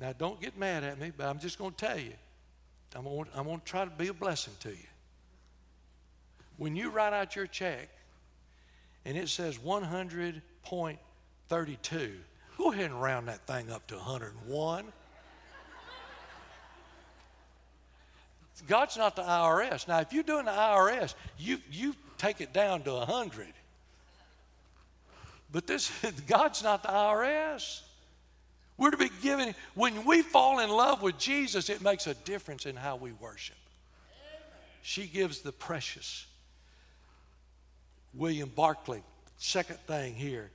Now, 0.00 0.12
don't 0.16 0.40
get 0.40 0.58
mad 0.58 0.82
at 0.82 0.98
me, 0.98 1.12
but 1.14 1.26
I'm 1.26 1.38
just 1.38 1.58
going 1.58 1.72
to 1.72 1.76
tell 1.76 1.98
you. 1.98 2.14
I'm 2.96 3.04
going, 3.04 3.26
to, 3.26 3.38
I'm 3.38 3.44
going 3.44 3.60
to 3.60 3.64
try 3.64 3.84
to 3.84 3.90
be 3.90 4.08
a 4.08 4.14
blessing 4.14 4.54
to 4.60 4.70
you. 4.70 4.76
When 6.56 6.74
you 6.74 6.90
write 6.90 7.12
out 7.12 7.36
your 7.36 7.46
check 7.46 7.88
and 9.04 9.16
it 9.16 9.28
says 9.28 9.58
100.32, 9.58 12.10
go 12.58 12.72
ahead 12.72 12.86
and 12.86 13.00
round 13.00 13.28
that 13.28 13.46
thing 13.46 13.70
up 13.70 13.86
to 13.88 13.96
101. 13.96 14.84
God's 18.66 18.96
not 18.96 19.16
the 19.16 19.22
IRS. 19.22 19.88
Now, 19.88 20.00
if 20.00 20.12
you're 20.12 20.22
doing 20.22 20.44
the 20.44 20.50
IRS, 20.50 21.14
you, 21.38 21.58
you 21.70 21.94
take 22.18 22.40
it 22.40 22.52
down 22.52 22.82
to 22.82 22.92
100. 22.92 23.46
But 25.52 25.66
this, 25.66 25.90
God's 26.26 26.62
not 26.62 26.82
the 26.82 26.90
IRS. 26.90 27.80
We're 28.80 28.92
to 28.92 28.96
be 28.96 29.10
given, 29.20 29.54
when 29.74 30.06
we 30.06 30.22
fall 30.22 30.60
in 30.60 30.70
love 30.70 31.02
with 31.02 31.18
Jesus, 31.18 31.68
it 31.68 31.82
makes 31.82 32.06
a 32.06 32.14
difference 32.14 32.64
in 32.64 32.76
how 32.76 32.96
we 32.96 33.12
worship. 33.12 33.58
She 34.80 35.06
gives 35.06 35.40
the 35.40 35.52
precious. 35.52 36.26
William 38.14 38.48
Barclay, 38.48 39.02
second 39.36 39.78
thing 39.80 40.14
here, 40.14 40.50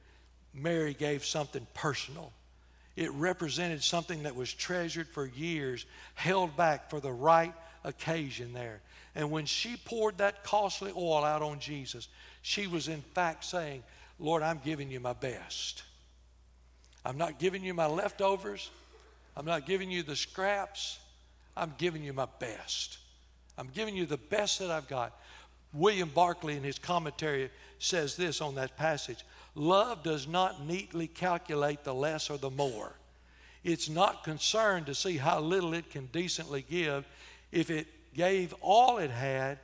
Mary 0.55 0.95
gave 0.95 1.23
something 1.23 1.67
personal. 1.75 2.33
It 2.95 3.11
represented 3.11 3.83
something 3.83 4.23
that 4.23 4.35
was 4.35 4.51
treasured 4.51 5.07
for 5.07 5.27
years, 5.27 5.85
held 6.15 6.57
back 6.57 6.89
for 6.89 6.99
the 6.99 7.11
right 7.11 7.53
occasion 7.83 8.53
there. 8.53 8.81
And 9.13 9.29
when 9.29 9.45
she 9.45 9.77
poured 9.77 10.17
that 10.17 10.43
costly 10.43 10.91
oil 10.97 11.23
out 11.23 11.43
on 11.43 11.59
Jesus, 11.59 12.07
she 12.41 12.65
was 12.65 12.87
in 12.87 13.03
fact 13.13 13.45
saying, 13.45 13.83
Lord, 14.17 14.41
I'm 14.41 14.61
giving 14.65 14.89
you 14.89 14.99
my 14.99 15.13
best. 15.13 15.83
I'm 17.05 17.17
not 17.17 17.37
giving 17.37 17.63
you 17.63 17.73
my 17.73 17.85
leftovers. 17.85 18.71
I'm 19.37 19.45
not 19.45 19.65
giving 19.65 19.91
you 19.91 20.01
the 20.01 20.15
scraps. 20.15 20.99
I'm 21.55 21.73
giving 21.77 22.03
you 22.03 22.13
my 22.13 22.27
best. 22.39 22.97
I'm 23.57 23.69
giving 23.73 23.95
you 23.95 24.05
the 24.05 24.17
best 24.17 24.59
that 24.59 24.71
I've 24.71 24.87
got. 24.87 25.17
William 25.73 26.09
Barclay, 26.09 26.57
in 26.57 26.63
his 26.63 26.79
commentary, 26.79 27.49
says 27.79 28.15
this 28.15 28.41
on 28.41 28.55
that 28.55 28.75
passage 28.77 29.23
Love 29.53 30.03
does 30.03 30.27
not 30.27 30.65
neatly 30.65 31.07
calculate 31.07 31.83
the 31.83 31.93
less 31.93 32.29
or 32.29 32.37
the 32.37 32.49
more. 32.49 32.93
It's 33.63 33.89
not 33.89 34.23
concerned 34.23 34.85
to 34.87 34.95
see 34.95 35.17
how 35.17 35.39
little 35.39 35.73
it 35.73 35.89
can 35.89 36.07
decently 36.07 36.65
give. 36.69 37.05
If 37.51 37.69
it 37.69 37.87
gave 38.13 38.53
all 38.61 38.97
it 38.97 39.11
had, 39.11 39.59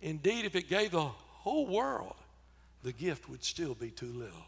indeed, 0.00 0.44
if 0.44 0.54
it 0.54 0.68
gave 0.68 0.92
the 0.92 1.02
whole 1.02 1.66
world, 1.66 2.14
the 2.82 2.92
gift 2.92 3.28
would 3.28 3.44
still 3.44 3.74
be 3.74 3.90
too 3.90 4.12
little. 4.12 4.46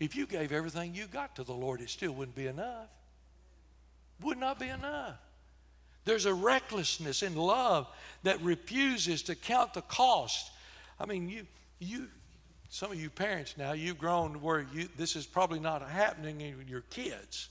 If 0.00 0.16
you 0.16 0.26
gave 0.26 0.52
everything 0.52 0.94
you 0.94 1.06
got 1.06 1.36
to 1.36 1.44
the 1.44 1.52
Lord, 1.52 1.80
it 1.80 1.90
still 1.90 2.12
wouldn't 2.12 2.36
be 2.36 2.46
enough. 2.46 2.88
Would 4.22 4.38
not 4.38 4.58
be 4.58 4.68
enough. 4.68 5.16
There's 6.04 6.26
a 6.26 6.34
recklessness 6.34 7.22
in 7.22 7.34
love 7.34 7.86
that 8.22 8.40
refuses 8.42 9.22
to 9.22 9.34
count 9.34 9.74
the 9.74 9.82
cost. 9.82 10.50
I 11.00 11.06
mean, 11.06 11.28
you, 11.28 11.46
you, 11.78 12.08
some 12.68 12.92
of 12.92 13.00
you 13.00 13.08
parents 13.08 13.54
now, 13.56 13.72
you've 13.72 13.98
grown 13.98 14.42
where 14.42 14.66
you, 14.74 14.88
this 14.98 15.16
is 15.16 15.26
probably 15.26 15.60
not 15.60 15.88
happening 15.88 16.40
in 16.40 16.68
your 16.68 16.82
kids. 16.90 17.48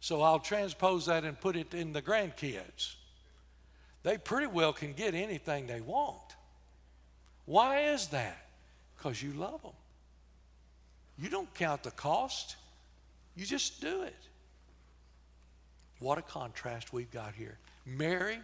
So 0.00 0.22
I'll 0.22 0.38
transpose 0.38 1.06
that 1.06 1.24
and 1.24 1.40
put 1.40 1.56
it 1.56 1.72
in 1.72 1.92
the 1.92 2.02
grandkids. 2.02 2.94
They 4.02 4.18
pretty 4.18 4.46
well 4.46 4.72
can 4.72 4.92
get 4.92 5.14
anything 5.14 5.66
they 5.66 5.80
want. 5.80 6.36
Why 7.46 7.88
is 7.92 8.08
that? 8.08 8.46
Because 8.96 9.22
you 9.22 9.32
love 9.32 9.62
them. 9.62 9.72
You 11.18 11.28
don't 11.28 11.52
count 11.54 11.82
the 11.82 11.90
cost, 11.90 12.56
you 13.34 13.46
just 13.46 13.80
do 13.80 14.02
it. 14.02 14.16
What 15.98 16.18
a 16.18 16.22
contrast 16.22 16.92
we've 16.92 17.10
got 17.10 17.34
here. 17.34 17.58
Mary 17.86 18.38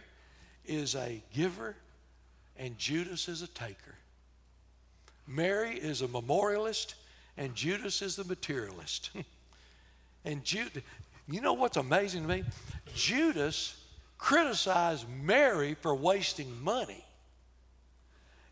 is 0.65 0.95
a 0.95 1.21
giver, 1.33 1.75
and 2.57 2.77
Judas 2.77 3.27
is 3.27 3.41
a 3.41 3.47
taker. 3.47 3.95
Mary 5.27 5.75
is 5.75 6.01
a 6.01 6.07
memorialist, 6.07 6.95
and 7.37 7.53
Judas 7.53 8.01
is 8.01 8.15
the 8.15 8.23
materialist. 8.23 9.11
and 10.25 10.43
Judas, 10.43 10.83
you 11.27 11.41
know 11.41 11.53
what's 11.53 11.77
amazing 11.77 12.23
to 12.23 12.27
me? 12.27 12.43
Judas 12.95 13.79
criticized 14.17 15.05
Mary 15.09 15.75
for 15.75 15.93
wasting 15.93 16.63
money, 16.63 17.05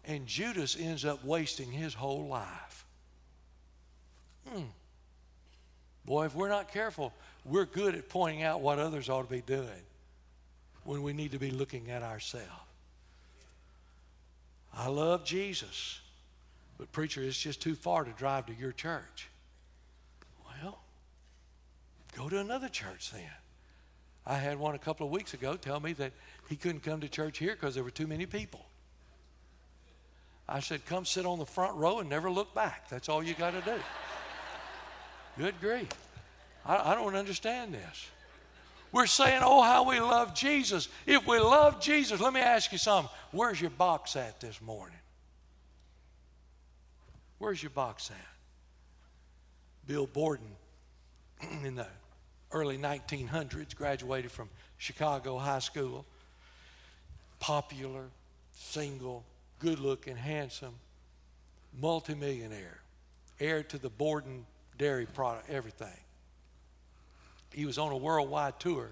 and 0.06 0.28
Judas 0.28 0.78
ends 0.80 1.06
up 1.06 1.24
wasting 1.26 1.72
his 1.72 1.94
whole 1.94 2.28
life. 2.28 2.86
Hmm. 4.52 4.64
Boy, 6.06 6.26
if 6.26 6.36
we're 6.36 6.50
not 6.50 6.72
careful, 6.72 7.14
we're 7.46 7.66
good 7.66 7.96
at 7.96 8.10
pointing 8.10 8.44
out 8.44 8.62
what 8.62 8.80
others 8.80 9.10
ought 9.10 9.24
to 9.24 9.30
be 9.30 9.42
doing 9.42 9.84
when 10.84 11.04
we 11.04 11.14
need 11.14 11.32
to 11.32 11.40
be 11.40 11.52
looking 11.52 11.90
at 11.90 12.04
ourselves. 12.04 12.48
I 14.74 14.88
love 14.88 15.26
Jesus, 15.26 16.00
but 16.78 16.92
preacher, 16.92 17.22
it's 17.22 17.38
just 17.38 17.62
too 17.62 17.76
far 17.76 18.04
to 18.04 18.12
drive 18.12 18.46
to 18.48 18.54
your 18.54 18.72
church. 18.72 19.28
Well, 20.46 20.80
go 22.16 22.30
to 22.30 22.40
another 22.40 22.70
church 22.70 23.12
then. 23.12 23.24
I 24.26 24.36
had 24.36 24.60
one 24.60 24.76
a 24.76 24.80
couple 24.80 25.06
of 25.06 25.12
weeks 25.12 25.34
ago 25.34 25.56
tell 25.56 25.80
me 25.80 25.94
that 25.94 26.14
he 26.48 26.56
couldn't 26.56 26.84
come 26.84 27.02
to 27.02 27.10
church 27.10 27.38
here 27.38 27.54
because 27.54 27.76
there 27.76 27.84
were 27.84 27.92
too 27.92 28.08
many 28.08 28.26
people. 28.26 28.66
I 30.48 30.60
said, 30.60 30.86
Come 30.86 31.06
sit 31.06 31.26
on 31.26 31.40
the 31.40 31.46
front 31.46 31.76
row 31.76 32.00
and 32.00 32.10
never 32.10 32.30
look 32.30 32.54
back. 32.54 32.90
That's 32.90 33.10
all 33.10 33.24
you 33.24 33.34
got 33.34 33.52
to 33.52 33.62
do. 33.62 33.80
Good 35.42 35.60
grief. 35.60 35.90
I, 36.68 36.92
I 36.92 36.94
don't 36.94 37.16
understand 37.16 37.74
this. 37.74 38.10
We're 38.92 39.08
saying, 39.08 39.42
oh, 39.44 39.64
how 39.64 39.90
we 39.90 40.00
love 40.00 40.36
Jesus. 40.36 40.88
If 41.08 41.26
we 41.26 41.40
love 41.40 41.82
Jesus, 41.82 42.22
let 42.22 42.32
me 42.32 42.42
ask 42.42 42.72
you 42.72 42.78
something. 42.78 43.10
Where's 43.32 43.60
your 43.60 43.72
box 43.72 44.16
at 44.16 44.40
this 44.40 44.62
morning? 44.62 45.00
Where's 47.40 47.64
your 47.64 47.72
box 47.72 48.12
at? 48.12 48.28
Bill 49.88 50.06
Borden, 50.06 50.46
in 51.64 51.74
the 51.74 51.88
early 52.52 52.78
1900s, 52.78 53.76
graduated 53.76 54.32
from 54.32 54.48
Chicago 54.78 55.40
High 55.40 55.58
School. 55.58 56.06
Popular, 57.40 58.10
single, 58.54 59.24
good 59.58 59.80
looking, 59.80 60.18
handsome, 60.18 60.76
multimillionaire, 61.80 62.78
heir 63.40 63.64
to 63.64 63.80
the 63.80 63.90
Borden 63.90 64.46
dairy 64.82 65.06
product, 65.06 65.48
everything. 65.48 65.88
He 67.54 67.66
was 67.66 67.78
on 67.78 67.92
a 67.92 67.98
worldwide 67.98 68.60
tour 68.60 68.90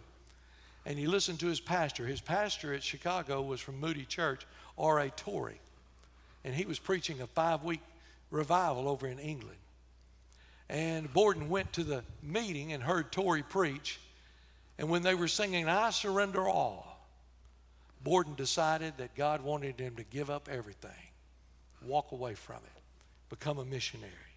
and 0.86 1.00
he 1.00 1.08
listened 1.08 1.40
to 1.40 1.48
his 1.48 1.60
pastor. 1.60 2.06
His 2.06 2.22
pastor 2.22 2.76
at 2.76 2.84
Chicago 2.84 3.42
was 3.42 3.60
from 3.60 3.80
Moody 3.80 4.06
Church, 4.06 4.46
R.A. 4.78 5.10
Torrey, 5.10 5.60
and 6.46 6.54
he 6.54 6.66
was 6.66 6.78
preaching 6.78 7.22
a 7.22 7.28
five 7.28 7.64
week 7.64 7.82
revival 8.30 8.88
over 8.88 9.08
in 9.08 9.18
England. 9.18 9.58
And 10.70 11.12
Borden 11.12 11.50
went 11.50 11.74
to 11.74 11.84
the 11.84 12.04
meeting 12.22 12.72
and 12.72 12.84
heard 12.84 13.12
Torrey 13.12 13.42
preach. 13.42 14.00
And 14.78 14.90
when 14.90 15.02
they 15.02 15.16
were 15.16 15.28
singing, 15.28 15.68
I 15.68 15.90
surrender 15.90 16.48
all, 16.48 17.04
Borden 18.04 18.36
decided 18.36 18.94
that 18.98 19.16
God 19.16 19.42
wanted 19.42 19.80
him 19.80 19.96
to 19.96 20.04
give 20.04 20.30
up 20.30 20.50
everything, 20.52 20.92
walk 21.82 22.12
away 22.12 22.36
from 22.36 22.58
it, 22.58 22.82
become 23.30 23.58
a 23.58 23.66
missionary 23.66 24.29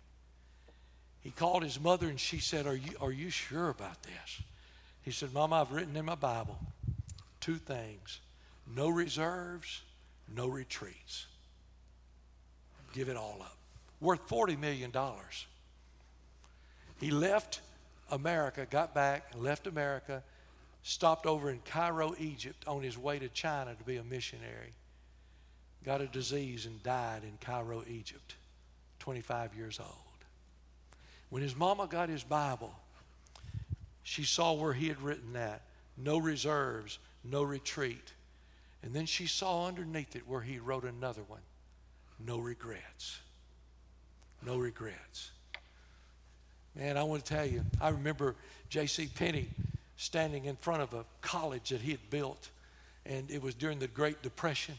he 1.23 1.31
called 1.31 1.63
his 1.63 1.81
mother 1.81 2.09
and 2.09 2.19
she 2.19 2.39
said, 2.39 2.67
Are 2.67 2.77
you, 2.77 2.93
are 3.01 3.13
you 3.13 3.31
sure 3.31 3.69
about 3.69 4.03
this? 4.03 4.43
He 5.03 5.11
said, 5.11 5.33
Mama, 5.33 5.61
I've 5.61 5.73
written 5.73 5.97
in 5.97 6.05
my 6.05 6.15
Bible 6.15 6.59
two 7.41 7.57
things 7.57 8.21
no 8.75 8.89
reserves, 8.89 9.83
no 10.35 10.47
retreats. 10.47 11.27
Give 12.93 13.09
it 13.09 13.17
all 13.17 13.39
up. 13.41 13.57
Worth 14.01 14.29
$40 14.29 14.59
million. 14.59 14.93
He 17.01 17.11
left 17.11 17.61
America, 18.11 18.67
got 18.71 18.95
back, 18.95 19.33
left 19.37 19.67
America, 19.67 20.23
stopped 20.83 21.27
over 21.27 21.51
in 21.51 21.61
Cairo, 21.65 22.15
Egypt 22.19 22.65
on 22.67 22.83
his 22.83 22.97
way 22.97 23.19
to 23.19 23.29
China 23.29 23.75
to 23.75 23.85
be 23.85 23.97
a 23.97 24.05
missionary. 24.05 24.73
Got 25.85 26.01
a 26.01 26.07
disease 26.07 26.67
and 26.67 26.83
died 26.83 27.23
in 27.25 27.37
Cairo, 27.41 27.83
Egypt, 27.89 28.37
25 29.01 29.55
years 29.55 29.81
old. 29.81 30.12
When 31.33 31.41
his 31.43 31.57
mama 31.57 31.87
got 31.87 32.11
his 32.11 32.23
Bible, 32.23 32.75
she 34.03 34.23
saw 34.23 34.53
where 34.53 34.75
he 34.75 34.89
had 34.89 35.01
written 35.01 35.33
that 35.33 35.63
no 35.97 36.19
reserves, 36.19 36.99
no 37.25 37.43
retreat. 37.43 38.13
And 38.83 38.93
then 38.93 39.07
she 39.07 39.27
saw 39.27 39.67
underneath 39.67 40.15
it 40.15 40.29
where 40.29 40.43
he 40.43 40.59
wrote 40.59 40.85
another 40.85 41.23
one 41.27 41.41
no 42.23 42.37
regrets. 42.37 43.19
No 44.45 44.59
regrets. 44.59 45.31
Man, 46.77 46.99
I 46.99 47.03
want 47.03 47.25
to 47.25 47.35
tell 47.35 47.47
you, 47.47 47.65
I 47.81 47.89
remember 47.89 48.35
J.C. 48.69 49.09
Penney 49.15 49.49
standing 49.97 50.45
in 50.45 50.57
front 50.57 50.83
of 50.83 50.93
a 50.93 51.07
college 51.23 51.71
that 51.71 51.81
he 51.81 51.93
had 51.93 52.11
built, 52.11 52.51
and 53.07 53.31
it 53.31 53.41
was 53.41 53.55
during 53.55 53.79
the 53.79 53.89
Great 53.89 54.21
Depression. 54.21 54.75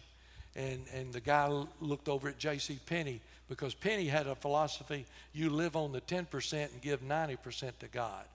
And, 0.56 0.86
and 0.94 1.12
the 1.13 1.20
guy 1.20 1.66
looked 1.82 2.08
over 2.08 2.30
at 2.30 2.38
J.C. 2.38 2.78
Penney 2.86 3.22
because 3.49 3.73
Penney 3.73 4.08
had 4.08 4.27
a 4.27 4.36
philosophy 4.36 5.06
you 5.34 5.49
live 5.49 5.75
on 5.75 5.91
the 5.91 6.01
10% 6.01 6.53
and 6.53 6.82
give 6.82 7.01
90% 7.01 7.77
to 7.79 7.88
God. 7.88 8.25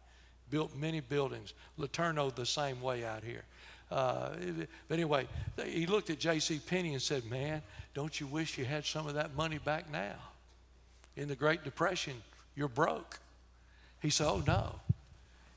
Built 0.51 0.75
many 0.77 1.01
buildings. 1.01 1.55
LeTourneau, 1.79 2.35
the 2.35 2.47
same 2.47 2.81
way 2.81 3.05
out 3.05 3.23
here. 3.23 3.45
Uh, 3.91 4.31
but 4.89 4.95
anyway, 4.95 5.27
he 5.65 5.87
looked 5.87 6.11
at 6.11 6.19
J.C. 6.19 6.61
Penney 6.67 6.93
and 6.93 7.03
said, 7.03 7.25
Man, 7.31 7.63
don't 7.95 8.19
you 8.21 8.27
wish 8.27 8.59
you 8.59 8.65
had 8.65 8.85
some 8.85 9.07
of 9.07 9.15
that 9.15 9.35
money 9.35 9.59
back 9.59 9.91
now? 9.91 10.17
In 11.17 11.29
the 11.29 11.37
Great 11.37 11.65
Depression, 11.65 12.15
you're 12.55 12.69
broke. 12.69 13.19
He 14.01 14.11
said, 14.11 14.27
Oh, 14.27 14.43
no. 14.47 14.75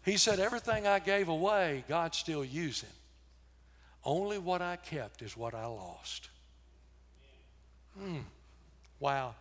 He 0.04 0.18
said, 0.18 0.40
Everything 0.40 0.88
I 0.88 1.00
gave 1.00 1.28
away, 1.28 1.84
God's 1.88 2.18
still 2.18 2.44
using. 2.44 2.90
Only 4.04 4.38
what 4.38 4.62
I 4.62 4.78
kept 4.78 5.22
is 5.22 5.38
what 5.38 5.54
I 5.54 5.66
lost. 5.66 6.30
Hmm. 8.00 8.20
Wow. 9.02 9.34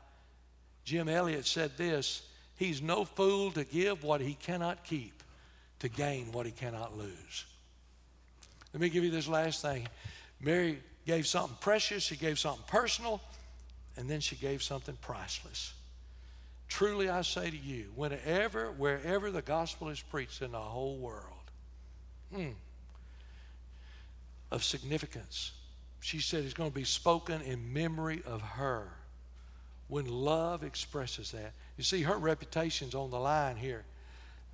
Jim 0.85 1.09
Elliot 1.09 1.47
said 1.47 1.77
this 1.77 2.23
He's 2.57 2.83
no 2.83 3.05
fool 3.05 3.53
to 3.53 3.63
give 3.63 4.03
what 4.03 4.21
he 4.21 4.35
cannot 4.35 4.85
keep, 4.85 5.23
to 5.79 5.89
gain 5.89 6.33
what 6.33 6.47
he 6.47 6.53
cannot 6.53 6.99
lose. 6.99 7.45
Let 8.75 8.81
me 8.81 8.89
give 8.89 9.05
you 9.05 9.11
this 9.11 9.29
last 9.29 9.63
thing. 9.63 9.87
Mary 10.41 10.81
gave 11.07 11.27
something 11.27 11.57
precious, 11.61 12.03
she 12.03 12.17
gave 12.17 12.39
something 12.39 12.65
personal, 12.67 13.21
and 13.97 14.09
then 14.09 14.21
she 14.21 14.37
gave 14.37 14.63
something 14.63 14.97
priceless. 15.01 15.75
Truly 16.69 17.09
I 17.09 17.23
say 17.23 17.51
to 17.51 17.57
you, 17.57 17.87
whenever, 17.95 18.71
wherever 18.73 19.31
the 19.31 19.43
gospel 19.43 19.89
is 19.89 20.01
preached 20.01 20.41
in 20.41 20.53
the 20.53 20.59
whole 20.59 20.97
world, 20.97 21.25
hmm, 22.33 22.51
of 24.51 24.63
significance, 24.65 25.53
she 26.01 26.21
said 26.21 26.45
it's 26.45 26.55
going 26.55 26.71
to 26.71 26.75
be 26.75 26.85
spoken 26.85 27.43
in 27.43 27.73
memory 27.73 28.23
of 28.25 28.41
her. 28.41 28.89
When 29.91 30.07
love 30.07 30.63
expresses 30.63 31.33
that. 31.33 31.53
You 31.77 31.85
see, 31.85 32.03
her 32.03 32.17
reputation's 32.17 32.95
on 32.95 33.11
the 33.11 33.19
line 33.19 33.57
here. 33.57 33.85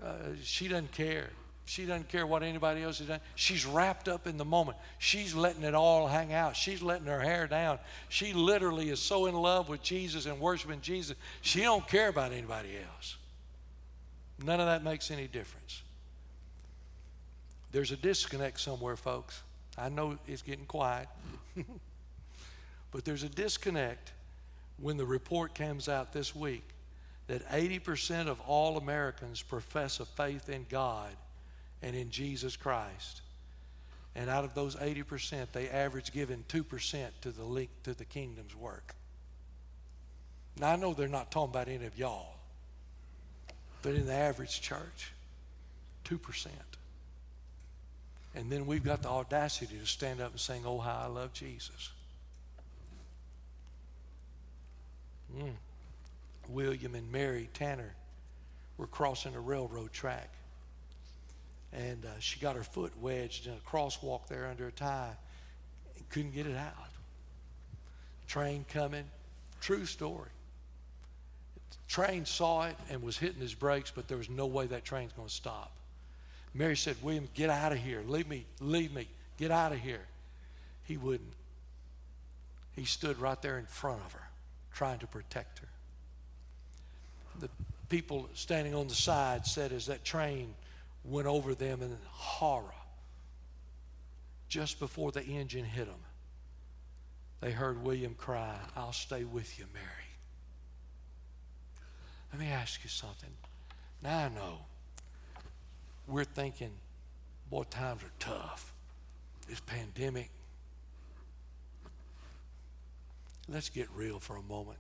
Uh, 0.03 0.15
she 0.43 0.67
doesn't 0.67 0.93
care. 0.93 1.29
She 1.67 1.85
doesn't 1.85 2.09
care 2.09 2.27
what 2.27 2.43
anybody 2.43 2.83
else 2.83 2.99
has 2.99 3.09
done. 3.09 3.21
She's 3.35 3.67
wrapped 3.67 4.09
up 4.09 4.27
in 4.27 4.39
the 4.39 4.45
moment. 4.45 4.79
She's 4.99 5.35
letting 5.35 5.63
it 5.63 5.75
all 5.75 6.07
hang 6.07 6.33
out. 6.33 6.57
She's 6.57 6.81
letting 6.81 7.07
her 7.07 7.21
hair 7.21 7.47
down. 7.47 7.79
She 8.09 8.33
literally 8.33 8.89
is 8.89 8.99
so 8.99 9.27
in 9.27 9.35
love 9.35 9.69
with 9.69 9.83
Jesus 9.83 10.27
and 10.27 10.41
worshiping 10.41 10.81
Jesus. 10.81 11.17
She 11.43 11.61
don't 11.61 11.87
care 11.87 12.09
about 12.09 12.33
anybody 12.33 12.71
else. 12.95 13.17
None 14.43 14.61
of 14.61 14.67
that 14.67 14.85
makes 14.85 15.11
any 15.11 15.27
difference. 15.27 15.83
There's 17.73 17.91
a 17.91 17.97
disconnect 17.97 18.61
somewhere, 18.61 18.97
folks. 18.97 19.43
I 19.77 19.91
know 19.91 20.19
it's 20.27 20.43
getting 20.43 20.67
quiet. 20.67 21.09
but 22.91 23.05
there's 23.05 23.23
a 23.23 23.29
disconnect 23.29 24.13
when 24.79 24.97
the 24.97 25.07
report 25.07 25.55
comes 25.55 25.89
out 25.89 26.13
this 26.13 26.35
week 26.35 26.65
that 27.27 27.49
80% 27.49 28.29
of 28.29 28.41
all 28.43 28.77
Americans 28.77 29.43
profess 29.43 30.01
a 30.01 30.05
faith 30.05 30.49
in 30.49 30.67
God 30.69 31.11
and 31.83 31.97
in 31.97 32.11
Jesus 32.11 32.57
Christ. 32.57 33.23
And 34.15 34.31
out 34.31 34.45
of 34.45 34.55
those 34.55 34.77
80%, 34.77 35.49
they 35.53 35.69
average 35.69 36.13
giving 36.13 36.45
2% 36.49 37.07
to 37.23 37.31
the 37.31 37.45
link 37.45 37.69
to 37.83 37.95
the 37.95 38.05
kingdom's 38.05 38.55
work. 38.55 38.95
Now, 40.59 40.73
I 40.73 40.77
know 40.77 40.95
they're 40.95 41.09
not 41.09 41.31
talking 41.31 41.51
about 41.51 41.69
any 41.69 41.85
of 41.85 41.99
y'all, 41.99 42.35
but 43.83 43.95
in 43.95 44.07
the 44.07 44.15
average 44.15 44.63
church, 44.63 45.13
2%. 46.07 46.47
And 48.35 48.51
then 48.51 48.67
we've 48.67 48.85
got 48.85 49.03
the 49.03 49.09
audacity 49.09 49.77
to 49.79 49.87
stand 49.87 50.21
up 50.21 50.31
and 50.31 50.41
sing, 50.41 50.63
Oh, 50.65 50.79
how 50.79 51.03
I 51.05 51.07
love 51.07 51.33
Jesus. 51.33 51.91
Mm. 55.37 55.53
William 56.49 56.95
and 56.95 57.11
Mary 57.11 57.49
Tanner 57.55 57.95
were 58.79 58.87
crossing 58.87 59.35
a 59.35 59.41
railroad 59.41 59.93
track 59.93 60.31
and 61.73 62.05
uh, 62.05 62.09
she 62.19 62.41
got 62.41 62.57
her 62.57 62.63
foot 62.63 62.93
wedged 63.01 63.47
in 63.47 63.53
a 63.53 63.71
crosswalk 63.71 64.27
there 64.29 64.47
under 64.47 64.67
a 64.67 64.73
tie 64.73 65.13
and 65.97 66.09
couldn't 66.09 66.35
get 66.35 66.47
it 66.47 66.57
out. 66.57 66.73
Train 68.27 68.65
coming, 68.73 69.05
true 69.61 69.85
story. 69.85 70.31
The 71.71 71.93
train 71.93 72.25
saw 72.25 72.67
it 72.67 72.77
and 72.91 73.03
was 73.03 73.19
hitting 73.19 73.41
his 73.41 73.55
brakes, 73.55 73.93
but 73.95 74.09
there 74.09 74.17
was 74.17 74.31
no 74.31 74.47
way 74.47 74.67
that 74.67 74.85
train's 74.85 75.13
going 75.13 75.29
to 75.29 75.35
stop. 75.35 75.73
Mary 76.55 76.77
said, 76.77 76.97
William, 77.03 77.29
get 77.35 77.51
out 77.51 77.73
of 77.73 77.79
here. 77.79 78.03
Leave 78.07 78.29
me, 78.29 78.47
leave 78.61 78.93
me, 78.93 79.07
get 79.37 79.51
out 79.51 79.73
of 79.73 79.79
here. 79.79 80.07
He 80.85 80.97
wouldn't. 80.97 81.33
He 82.75 82.85
stood 82.85 83.19
right 83.19 83.41
there 83.43 83.59
in 83.59 83.67
front 83.67 84.01
of 84.07 84.13
her, 84.13 84.26
trying 84.77 84.99
to 84.99 85.07
protect 85.07 85.59
her. 85.61 85.69
The 87.41 87.49
people 87.89 88.29
standing 88.35 88.75
on 88.75 88.89
the 88.89 88.95
side 88.95 89.47
said, 89.47 89.73
as 89.73 89.87
that 89.87 90.05
train 90.05 90.55
went 91.03 91.27
over 91.27 91.55
them 91.55 91.81
in 91.81 91.97
horror. 92.11 92.75
Just 94.49 94.79
before 94.79 95.13
the 95.13 95.25
engine 95.25 95.65
hit 95.65 95.87
them, 95.87 96.01
they 97.41 97.53
heard 97.53 97.83
William 97.83 98.15
cry, 98.15 98.55
I'll 98.77 98.93
stay 98.93 99.25
with 99.25 99.59
you, 99.59 99.65
Mary. 99.73 99.87
Let 102.33 102.41
me 102.41 102.49
ask 102.49 102.85
you 102.85 102.91
something. 102.91 103.31
Now 104.03 104.27
I 104.27 104.29
know 104.29 104.59
we're 106.07 106.25
thinking, 106.25 106.71
boy, 107.51 107.65
times 107.65 108.03
are 108.03 108.13
tough. 108.19 108.75
This 109.49 109.61
pandemic. 109.61 110.31
Let's 113.49 113.69
get 113.69 113.89
real 113.95 114.19
for 114.19 114.37
a 114.37 114.43
moment. 114.43 114.79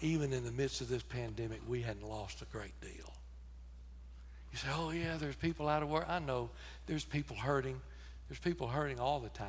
Even 0.00 0.32
in 0.32 0.44
the 0.44 0.52
midst 0.52 0.80
of 0.80 0.88
this 0.88 1.02
pandemic, 1.02 1.60
we 1.68 1.82
hadn't 1.82 2.08
lost 2.08 2.40
a 2.40 2.46
great 2.46 2.78
deal. 2.80 3.12
You 4.52 4.58
say, 4.58 4.68
oh, 4.74 4.90
yeah, 4.90 5.16
there's 5.18 5.36
people 5.36 5.68
out 5.68 5.82
of 5.82 5.90
work. 5.90 6.06
I 6.08 6.18
know 6.18 6.50
there's 6.86 7.04
people 7.04 7.36
hurting. 7.36 7.80
There's 8.28 8.38
people 8.38 8.66
hurting 8.66 8.98
all 8.98 9.20
the 9.20 9.28
time. 9.28 9.48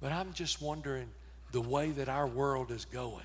But 0.00 0.12
I'm 0.12 0.32
just 0.32 0.60
wondering 0.60 1.08
the 1.52 1.60
way 1.60 1.90
that 1.90 2.08
our 2.08 2.26
world 2.26 2.70
is 2.70 2.84
going 2.84 3.22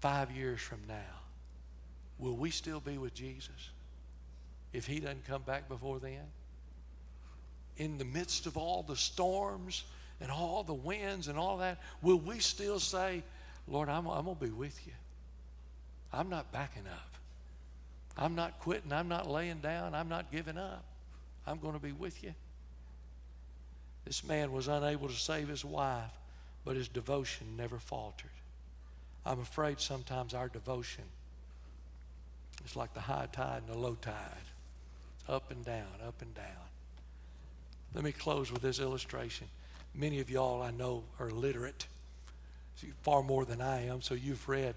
five 0.00 0.30
years 0.30 0.60
from 0.60 0.80
now, 0.88 0.94
will 2.18 2.36
we 2.36 2.50
still 2.50 2.80
be 2.80 2.98
with 2.98 3.14
Jesus 3.14 3.70
if 4.72 4.86
he 4.86 5.00
doesn't 5.00 5.26
come 5.26 5.42
back 5.42 5.68
before 5.68 5.98
then? 5.98 6.24
In 7.76 7.98
the 7.98 8.04
midst 8.04 8.46
of 8.46 8.56
all 8.56 8.82
the 8.82 8.96
storms 8.96 9.84
and 10.20 10.30
all 10.30 10.62
the 10.62 10.74
winds 10.74 11.28
and 11.28 11.38
all 11.38 11.58
that, 11.58 11.78
will 12.02 12.18
we 12.18 12.38
still 12.38 12.80
say, 12.80 13.22
Lord, 13.66 13.88
I'm, 13.88 14.06
I'm 14.06 14.24
going 14.24 14.36
to 14.36 14.44
be 14.44 14.50
with 14.50 14.86
you? 14.86 14.92
I'm 16.12 16.28
not 16.28 16.50
backing 16.52 16.86
up. 16.86 17.10
I'm 18.16 18.34
not 18.34 18.58
quitting. 18.60 18.92
I'm 18.92 19.08
not 19.08 19.30
laying 19.30 19.58
down. 19.58 19.94
I'm 19.94 20.08
not 20.08 20.32
giving 20.32 20.58
up. 20.58 20.84
I'm 21.46 21.58
going 21.58 21.74
to 21.74 21.80
be 21.80 21.92
with 21.92 22.22
you. 22.24 22.34
This 24.04 24.24
man 24.24 24.52
was 24.52 24.68
unable 24.68 25.08
to 25.08 25.14
save 25.14 25.48
his 25.48 25.64
wife, 25.64 26.10
but 26.64 26.76
his 26.76 26.88
devotion 26.88 27.46
never 27.56 27.78
faltered. 27.78 28.30
I'm 29.24 29.40
afraid 29.40 29.80
sometimes 29.80 30.34
our 30.34 30.48
devotion 30.48 31.04
is 32.64 32.74
like 32.74 32.94
the 32.94 33.00
high 33.00 33.28
tide 33.30 33.62
and 33.66 33.74
the 33.74 33.78
low 33.78 33.96
tide, 34.00 34.14
up 35.28 35.50
and 35.50 35.64
down, 35.64 35.86
up 36.06 36.20
and 36.22 36.34
down. 36.34 36.44
Let 37.94 38.04
me 38.04 38.12
close 38.12 38.50
with 38.50 38.62
this 38.62 38.80
illustration. 38.80 39.46
Many 39.98 40.20
of 40.20 40.30
y'all 40.30 40.62
I 40.62 40.70
know 40.70 41.02
are 41.18 41.28
literate, 41.28 41.88
far 43.02 43.20
more 43.24 43.44
than 43.44 43.60
I 43.60 43.86
am, 43.86 44.00
so 44.00 44.14
you've 44.14 44.48
read 44.48 44.76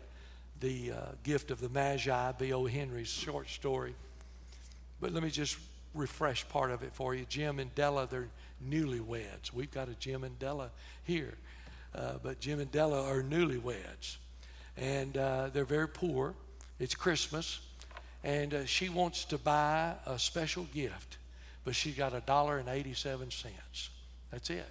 the 0.60 0.94
uh, 0.94 0.96
gift 1.22 1.52
of 1.52 1.62
the 1.62 1.70
Magi, 1.70 2.32
by 2.32 2.50
O. 2.50 2.66
Henry's 2.66 3.10
short 3.10 3.48
story. 3.48 3.94
But 5.00 5.14
let 5.14 5.22
me 5.22 5.30
just 5.30 5.60
refresh 5.94 6.50
part 6.50 6.72
of 6.72 6.82
it 6.82 6.92
for 6.94 7.14
you. 7.14 7.26
Jim 7.30 7.60
and 7.60 7.74
Della, 7.76 8.08
they're 8.10 8.30
newlyweds. 8.68 9.54
We've 9.54 9.70
got 9.70 9.90
a 9.90 9.94
Jim 9.94 10.24
and 10.24 10.40
Della 10.40 10.72
here. 11.04 11.36
Uh, 11.94 12.14
but 12.24 12.40
Jim 12.40 12.60
and 12.60 12.72
Della 12.72 13.04
are 13.08 13.22
newlyweds. 13.22 14.18
And 14.76 15.16
uh, 15.18 15.52
they're 15.54 15.66
very 15.66 15.88
poor. 15.88 16.34
It's 16.80 16.96
Christmas. 16.96 17.60
and 18.24 18.56
uh, 18.56 18.66
she 18.66 18.90
wants 18.90 19.26
to 19.26 19.38
buy 19.38 19.94
a 20.08 20.18
special 20.18 20.64
gift, 20.74 21.18
but 21.64 21.76
she's 21.76 21.94
got 21.94 22.16
a 22.16 22.22
dollar 22.22 22.58
and 22.58 22.68
87 22.68 23.30
cents. 23.30 23.92
That's 24.32 24.50
it. 24.50 24.66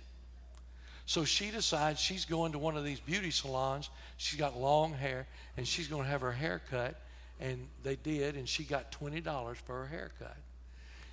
So 1.11 1.25
she 1.25 1.51
decides 1.51 1.99
she's 1.99 2.25
going 2.25 2.53
to 2.53 2.59
one 2.61 2.77
of 2.77 2.85
these 2.85 3.01
beauty 3.01 3.33
salons. 3.33 3.91
She's 4.17 4.39
got 4.39 4.57
long 4.57 4.93
hair, 4.93 5.27
and 5.57 5.67
she's 5.67 5.89
going 5.89 6.05
to 6.05 6.09
have 6.09 6.21
her 6.21 6.31
hair 6.31 6.63
cut. 6.71 6.95
And 7.41 7.67
they 7.83 7.97
did, 7.97 8.37
and 8.37 8.49
she 8.49 8.63
got 8.63 8.93
$20 8.93 9.57
for 9.57 9.81
her 9.81 9.87
haircut. 9.89 10.37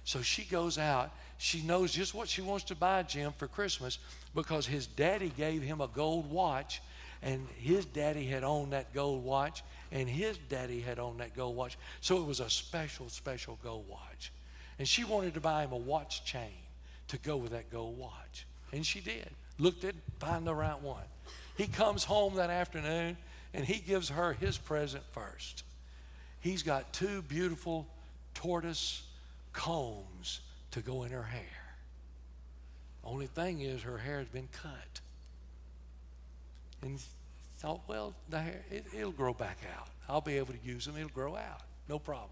So 0.04 0.22
she 0.22 0.44
goes 0.44 0.78
out. 0.78 1.10
She 1.40 1.64
knows 1.64 1.92
just 1.92 2.14
what 2.14 2.30
she 2.30 2.44
wants 2.44 2.66
to 2.66 2.76
buy 2.76 3.02
Jim 3.02 3.32
for 3.40 3.48
Christmas 3.48 3.98
because 4.36 4.68
his 4.68 4.86
daddy 4.86 5.32
gave 5.36 5.64
him 5.64 5.82
a 5.82 5.88
gold 5.88 6.30
watch, 6.30 6.80
and 7.24 7.48
his 7.58 7.84
daddy 7.84 8.26
had 8.28 8.44
owned 8.44 8.74
that 8.74 8.94
gold 8.94 9.26
watch, 9.26 9.64
and 9.92 10.08
his 10.08 10.38
daddy 10.48 10.80
had 10.80 11.00
owned 11.00 11.22
that 11.22 11.36
gold 11.36 11.56
watch. 11.56 11.76
So 12.02 12.18
it 12.18 12.28
was 12.28 12.40
a 12.40 12.52
special, 12.52 13.10
special 13.10 13.58
gold 13.64 13.90
watch. 13.90 14.32
And 14.78 14.88
she 14.88 15.06
wanted 15.06 15.34
to 15.34 15.42
buy 15.42 15.64
him 15.64 15.72
a 15.72 15.76
watch 15.76 16.24
chain 16.24 16.54
to 17.08 17.18
go 17.18 17.36
with 17.36 17.54
that 17.54 17.72
gold 17.72 17.98
watch. 17.98 18.46
And 18.72 18.86
she 18.86 19.00
did 19.00 19.32
looked 19.58 19.84
at, 19.84 19.96
find 20.20 20.46
the 20.46 20.54
right 20.54 20.82
one. 20.82 21.04
He 21.56 21.68
comes 21.68 22.04
home 22.04 22.36
that 22.36 22.50
afternoon 22.50 23.18
and 23.54 23.66
he 23.66 23.80
gives 23.80 24.10
her 24.10 24.34
his 24.34 24.58
present 24.58 25.04
first. 25.12 25.64
He's 26.40 26.64
got 26.64 26.94
two 26.94 27.22
beautiful 27.24 27.88
tortoise 28.34 29.04
combs 29.54 30.42
to 30.72 30.82
go 30.82 31.04
in 31.04 31.12
her 31.12 31.24
hair. 31.24 31.42
Only 33.04 33.28
thing 33.28 33.62
is, 33.62 33.82
her 33.84 33.98
hair 33.98 34.20
has 34.20 34.28
been 34.28 34.50
cut. 34.52 35.02
And 36.82 37.00
thought, 37.58 37.82
well, 37.88 38.14
the 38.30 38.40
hair, 38.40 38.62
it, 38.70 38.86
it'll 38.96 39.12
grow 39.12 39.34
back 39.34 39.58
out. 39.76 39.88
I'll 40.08 40.22
be 40.22 40.38
able 40.38 40.54
to 40.54 40.60
use 40.64 40.86
them. 40.86 40.96
It'll 40.96 41.10
grow 41.10 41.36
out. 41.36 41.62
No 41.90 42.00
problem. 42.00 42.30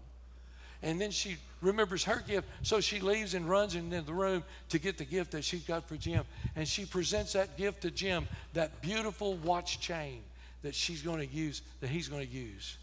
And 0.82 1.00
then 1.00 1.10
she 1.10 1.36
remembers 1.60 2.04
her 2.04 2.22
gift, 2.26 2.48
so 2.62 2.80
she 2.80 3.00
leaves 3.00 3.34
and 3.34 3.48
runs 3.48 3.74
into 3.74 4.02
the 4.02 4.12
room 4.12 4.44
to 4.68 4.78
get 4.78 4.98
the 4.98 5.04
gift 5.04 5.32
that 5.32 5.44
she 5.44 5.58
got 5.58 5.88
for 5.88 5.96
Jim. 5.96 6.24
And 6.54 6.68
she 6.68 6.84
presents 6.84 7.32
that 7.32 7.56
gift 7.56 7.82
to 7.82 7.90
Jim, 7.90 8.28
that 8.52 8.82
beautiful 8.82 9.34
watch 9.36 9.80
chain 9.80 10.22
that 10.62 10.74
she's 10.74 11.02
going 11.02 11.26
to 11.26 11.34
use, 11.34 11.62
that 11.80 11.88
he's 11.88 12.08
going 12.08 12.26
to 12.26 12.32
use, 12.32 12.76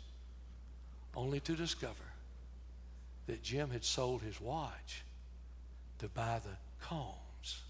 only 1.16 1.40
to 1.42 1.56
discover 1.56 1.94
that 3.28 3.44
Jim 3.44 3.70
had 3.70 3.86
sold 3.86 4.22
his 4.22 4.40
watch 4.42 5.04
to 6.00 6.08
buy 6.10 6.40
the 6.44 6.86
combs. 6.86 7.62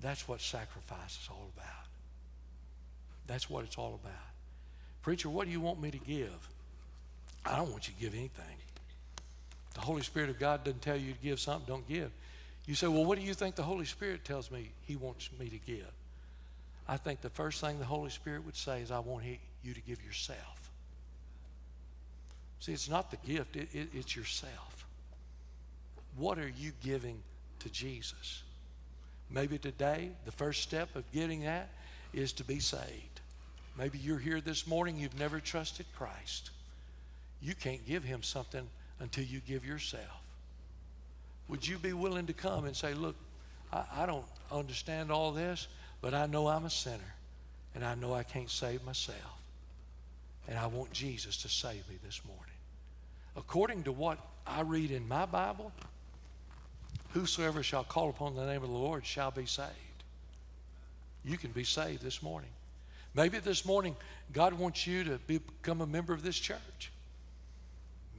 That's 0.00 0.26
what 0.26 0.40
sacrifice 0.40 1.18
is 1.22 1.28
all 1.30 1.50
about. 1.56 1.66
That's 3.26 3.50
what 3.50 3.64
it's 3.64 3.76
all 3.76 3.98
about. 4.02 4.14
Preacher, 5.02 5.28
what 5.28 5.46
do 5.46 5.52
you 5.52 5.60
want 5.60 5.80
me 5.80 5.90
to 5.90 5.98
give? 5.98 6.48
I 7.48 7.56
don't 7.56 7.70
want 7.70 7.88
you 7.88 7.94
to 7.94 8.00
give 8.00 8.14
anything. 8.14 8.44
The 9.74 9.80
Holy 9.80 10.02
Spirit 10.02 10.28
of 10.28 10.38
God 10.38 10.64
doesn't 10.64 10.82
tell 10.82 10.96
you 10.96 11.12
to 11.12 11.18
give 11.20 11.40
something, 11.40 11.66
don't 11.66 11.88
give. 11.88 12.10
You 12.66 12.74
say, 12.74 12.88
well, 12.88 13.04
what 13.04 13.18
do 13.18 13.24
you 13.24 13.32
think 13.32 13.54
the 13.54 13.62
Holy 13.62 13.86
Spirit 13.86 14.24
tells 14.24 14.50
me 14.50 14.70
He 14.86 14.96
wants 14.96 15.30
me 15.38 15.48
to 15.48 15.58
give? 15.58 15.90
I 16.86 16.96
think 16.96 17.20
the 17.20 17.30
first 17.30 17.60
thing 17.60 17.78
the 17.78 17.84
Holy 17.84 18.10
Spirit 18.10 18.44
would 18.44 18.56
say 18.56 18.82
is, 18.82 18.90
I 18.90 18.98
want 18.98 19.24
you 19.62 19.74
to 19.74 19.80
give 19.80 20.04
yourself. 20.04 20.70
See, 22.60 22.72
it's 22.72 22.88
not 22.88 23.10
the 23.10 23.16
gift, 23.18 23.56
it, 23.56 23.68
it, 23.72 23.88
it's 23.94 24.14
yourself. 24.14 24.86
What 26.16 26.38
are 26.38 26.52
you 26.58 26.72
giving 26.82 27.22
to 27.60 27.70
Jesus? 27.70 28.42
Maybe 29.30 29.58
today, 29.58 30.10
the 30.24 30.32
first 30.32 30.62
step 30.62 30.94
of 30.96 31.10
getting 31.12 31.42
that 31.42 31.68
is 32.12 32.32
to 32.34 32.44
be 32.44 32.58
saved. 32.58 33.20
Maybe 33.78 33.98
you're 33.98 34.18
here 34.18 34.40
this 34.40 34.66
morning, 34.66 34.96
you've 34.96 35.18
never 35.18 35.40
trusted 35.40 35.86
Christ. 35.96 36.50
You 37.40 37.54
can't 37.54 37.84
give 37.86 38.04
him 38.04 38.22
something 38.22 38.68
until 39.00 39.24
you 39.24 39.40
give 39.40 39.64
yourself. 39.64 40.22
Would 41.48 41.66
you 41.66 41.78
be 41.78 41.92
willing 41.92 42.26
to 42.26 42.32
come 42.32 42.64
and 42.66 42.76
say, 42.76 42.94
Look, 42.94 43.16
I, 43.72 43.84
I 43.98 44.06
don't 44.06 44.24
understand 44.50 45.10
all 45.10 45.32
this, 45.32 45.68
but 46.00 46.14
I 46.14 46.26
know 46.26 46.48
I'm 46.48 46.64
a 46.64 46.70
sinner, 46.70 47.14
and 47.74 47.84
I 47.84 47.94
know 47.94 48.14
I 48.14 48.22
can't 48.22 48.50
save 48.50 48.84
myself. 48.84 49.18
And 50.48 50.58
I 50.58 50.66
want 50.66 50.92
Jesus 50.92 51.36
to 51.42 51.48
save 51.48 51.88
me 51.88 51.96
this 52.04 52.22
morning. 52.26 52.44
According 53.36 53.84
to 53.84 53.92
what 53.92 54.18
I 54.46 54.62
read 54.62 54.90
in 54.90 55.06
my 55.06 55.26
Bible, 55.26 55.72
whosoever 57.10 57.62
shall 57.62 57.84
call 57.84 58.08
upon 58.10 58.34
the 58.34 58.46
name 58.46 58.62
of 58.62 58.68
the 58.68 58.74
Lord 58.74 59.04
shall 59.04 59.30
be 59.30 59.46
saved. 59.46 59.72
You 61.24 61.36
can 61.36 61.50
be 61.50 61.64
saved 61.64 62.02
this 62.02 62.22
morning. 62.22 62.50
Maybe 63.14 63.38
this 63.38 63.64
morning 63.64 63.96
God 64.32 64.54
wants 64.54 64.86
you 64.86 65.04
to 65.04 65.18
become 65.26 65.80
a 65.80 65.86
member 65.86 66.12
of 66.12 66.22
this 66.22 66.38
church. 66.38 66.90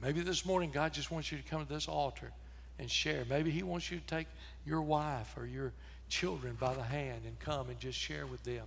Maybe 0.02 0.20
this 0.20 0.46
morning 0.46 0.70
God 0.70 0.92
just 0.92 1.10
wants 1.10 1.30
you 1.30 1.38
to 1.38 1.44
come 1.44 1.64
to 1.64 1.72
this 1.72 1.88
altar 1.88 2.30
and 2.78 2.90
share. 2.90 3.24
Maybe 3.28 3.50
He 3.50 3.62
wants 3.62 3.90
you 3.90 3.98
to 3.98 4.06
take 4.06 4.26
your 4.64 4.82
wife 4.82 5.36
or 5.36 5.46
your 5.46 5.72
children 6.08 6.56
by 6.58 6.74
the 6.74 6.82
hand 6.82 7.22
and 7.26 7.38
come 7.40 7.68
and 7.68 7.78
just 7.78 7.98
share 7.98 8.26
with 8.26 8.42
them. 8.44 8.64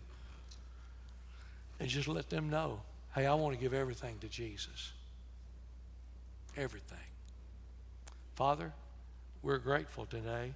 And 1.80 1.90
just 1.90 2.08
let 2.08 2.30
them 2.30 2.50
know 2.50 2.82
hey, 3.16 3.28
I 3.28 3.36
want 3.36 3.56
to 3.56 3.62
give 3.62 3.76
everything 3.76 4.18
to 4.22 4.28
Jesus. 4.28 4.92
Everything. 6.58 6.98
Father, 8.36 8.72
we're 9.44 9.60
grateful 9.60 10.06
today 10.08 10.54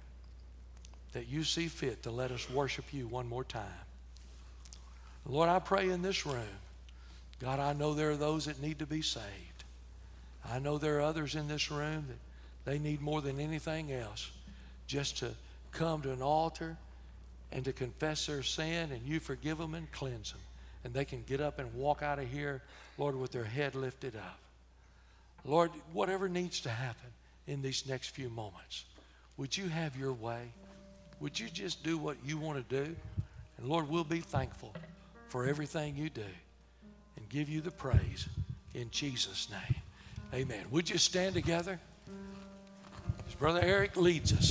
that 1.12 1.28
you 1.28 1.44
see 1.44 1.68
fit 1.68 2.02
to 2.02 2.10
let 2.10 2.32
us 2.32 2.50
worship 2.50 2.92
you 2.92 3.06
one 3.06 3.28
more 3.28 3.44
time. 3.44 3.62
Lord, 5.24 5.48
I 5.48 5.58
pray 5.58 5.90
in 5.90 6.02
this 6.02 6.26
room, 6.26 6.58
God, 7.40 7.60
I 7.60 7.72
know 7.74 7.94
there 7.94 8.10
are 8.10 8.16
those 8.16 8.46
that 8.46 8.60
need 8.60 8.80
to 8.80 8.86
be 8.86 9.02
saved. 9.02 9.57
I 10.50 10.58
know 10.58 10.78
there 10.78 10.98
are 10.98 11.02
others 11.02 11.34
in 11.34 11.48
this 11.48 11.70
room 11.70 12.06
that 12.08 12.70
they 12.70 12.78
need 12.78 13.00
more 13.00 13.20
than 13.20 13.40
anything 13.40 13.92
else 13.92 14.30
just 14.86 15.18
to 15.18 15.30
come 15.72 16.02
to 16.02 16.12
an 16.12 16.22
altar 16.22 16.76
and 17.52 17.64
to 17.64 17.72
confess 17.72 18.26
their 18.26 18.42
sin 18.42 18.90
and 18.92 19.02
you 19.06 19.20
forgive 19.20 19.58
them 19.58 19.74
and 19.74 19.90
cleanse 19.92 20.32
them. 20.32 20.40
And 20.84 20.94
they 20.94 21.04
can 21.04 21.22
get 21.26 21.40
up 21.40 21.58
and 21.58 21.72
walk 21.74 22.02
out 22.02 22.18
of 22.18 22.30
here, 22.30 22.62
Lord, 22.96 23.16
with 23.16 23.32
their 23.32 23.44
head 23.44 23.74
lifted 23.74 24.16
up. 24.16 24.38
Lord, 25.44 25.70
whatever 25.92 26.28
needs 26.28 26.60
to 26.60 26.68
happen 26.68 27.10
in 27.46 27.62
these 27.62 27.86
next 27.86 28.08
few 28.08 28.28
moments, 28.28 28.84
would 29.36 29.56
you 29.56 29.68
have 29.68 29.96
your 29.96 30.12
way? 30.12 30.52
Would 31.20 31.38
you 31.38 31.48
just 31.48 31.82
do 31.82 31.98
what 31.98 32.16
you 32.24 32.38
want 32.38 32.68
to 32.68 32.84
do? 32.84 32.96
And 33.58 33.68
Lord, 33.68 33.88
we'll 33.88 34.04
be 34.04 34.20
thankful 34.20 34.74
for 35.28 35.46
everything 35.46 35.96
you 35.96 36.10
do 36.10 36.22
and 37.16 37.28
give 37.28 37.48
you 37.48 37.60
the 37.60 37.70
praise 37.70 38.28
in 38.74 38.90
Jesus' 38.90 39.48
name. 39.50 39.82
Amen. 40.34 40.64
Would 40.70 40.90
you 40.90 40.98
stand 40.98 41.34
together? 41.34 41.80
As 43.26 43.34
Brother 43.34 43.60
Eric 43.62 43.96
leads 43.96 44.32
us. 44.32 44.46